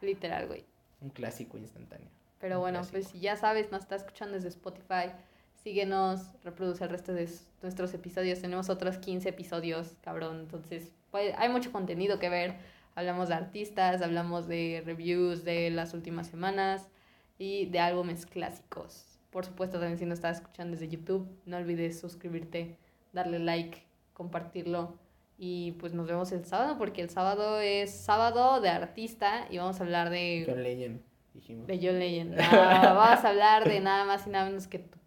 [0.00, 0.64] Literal, güey.
[1.00, 2.08] Un clásico instantáneo.
[2.40, 2.92] Pero bueno, clásico.
[2.98, 5.12] pues si ya sabes, nos está escuchando desde Spotify.
[5.62, 7.28] Síguenos, reproduce el resto de
[7.62, 8.40] nuestros episodios.
[8.40, 10.40] Tenemos otros 15 episodios, cabrón.
[10.40, 12.56] Entonces, pues, hay mucho contenido que ver.
[12.96, 16.88] Hablamos de artistas, hablamos de reviews de las últimas semanas
[17.38, 19.06] y de álbumes clásicos.
[19.30, 22.76] Por supuesto, también si nos estás escuchando desde YouTube, no olvides suscribirte,
[23.12, 23.82] darle like,
[24.14, 24.98] compartirlo.
[25.38, 29.80] Y pues nos vemos el sábado, porque el sábado es sábado de artista y vamos
[29.80, 31.00] a hablar de John Legend,
[31.34, 31.66] dijimos.
[31.66, 32.36] de John Legend.
[32.36, 35.01] No, vamos a hablar de nada más y nada menos que Tupac.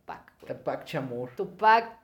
[0.46, 1.30] Tupac Chamur.
[1.36, 2.00] Tupac.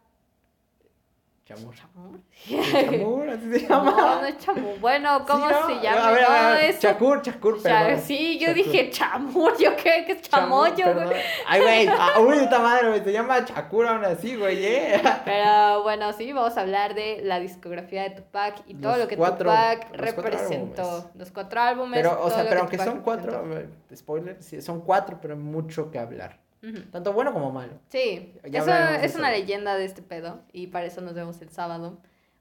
[1.43, 1.73] Chamur.
[1.75, 2.19] ¿Chamur?
[2.47, 3.91] Chamur, así se llama.
[3.91, 4.79] No, no es Chamur.
[4.79, 5.67] Bueno, ¿cómo Sí, ¿no?
[5.67, 6.07] se llama?
[6.07, 8.01] A ver, a ver, es- Chakur, Chakur, Cha- perdón.
[8.05, 8.55] Sí, yo Chakur.
[8.63, 9.57] dije Chamur.
[9.57, 11.21] Yo creo que es chamoyo, Chamur, güey.
[11.47, 11.87] Ay, güey.
[11.99, 13.03] ah, Uy, esta madre, güey.
[13.03, 15.01] Se llama Chakur aún así, güey, eh.
[15.25, 19.07] Pero bueno, sí, vamos a hablar de la discografía de Tupac y todo Los lo
[19.09, 20.81] que cuatro- Tupac los cuatro representó.
[20.83, 21.15] álbumes.
[21.15, 21.99] Los cuatro álbumes.
[22.01, 23.93] Pero, o sea, pero que aunque son cuatro, representó.
[23.93, 26.39] eh, spoiler, sí, son cuatro, pero mucho que hablar.
[26.91, 27.73] Tanto bueno como malo.
[27.89, 28.71] Sí, Ya eso
[29.03, 31.99] es una leyenda de este pedo y para eso nos vemos el sábado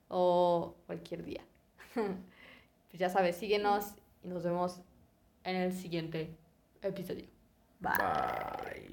[0.08, 1.42] o cualquier día.
[1.94, 4.80] pues ya sabes, síguenos y nos vemos
[5.44, 6.36] en el siguiente
[6.82, 7.26] episodio.
[7.80, 7.92] Bye.
[7.98, 8.90] Bye.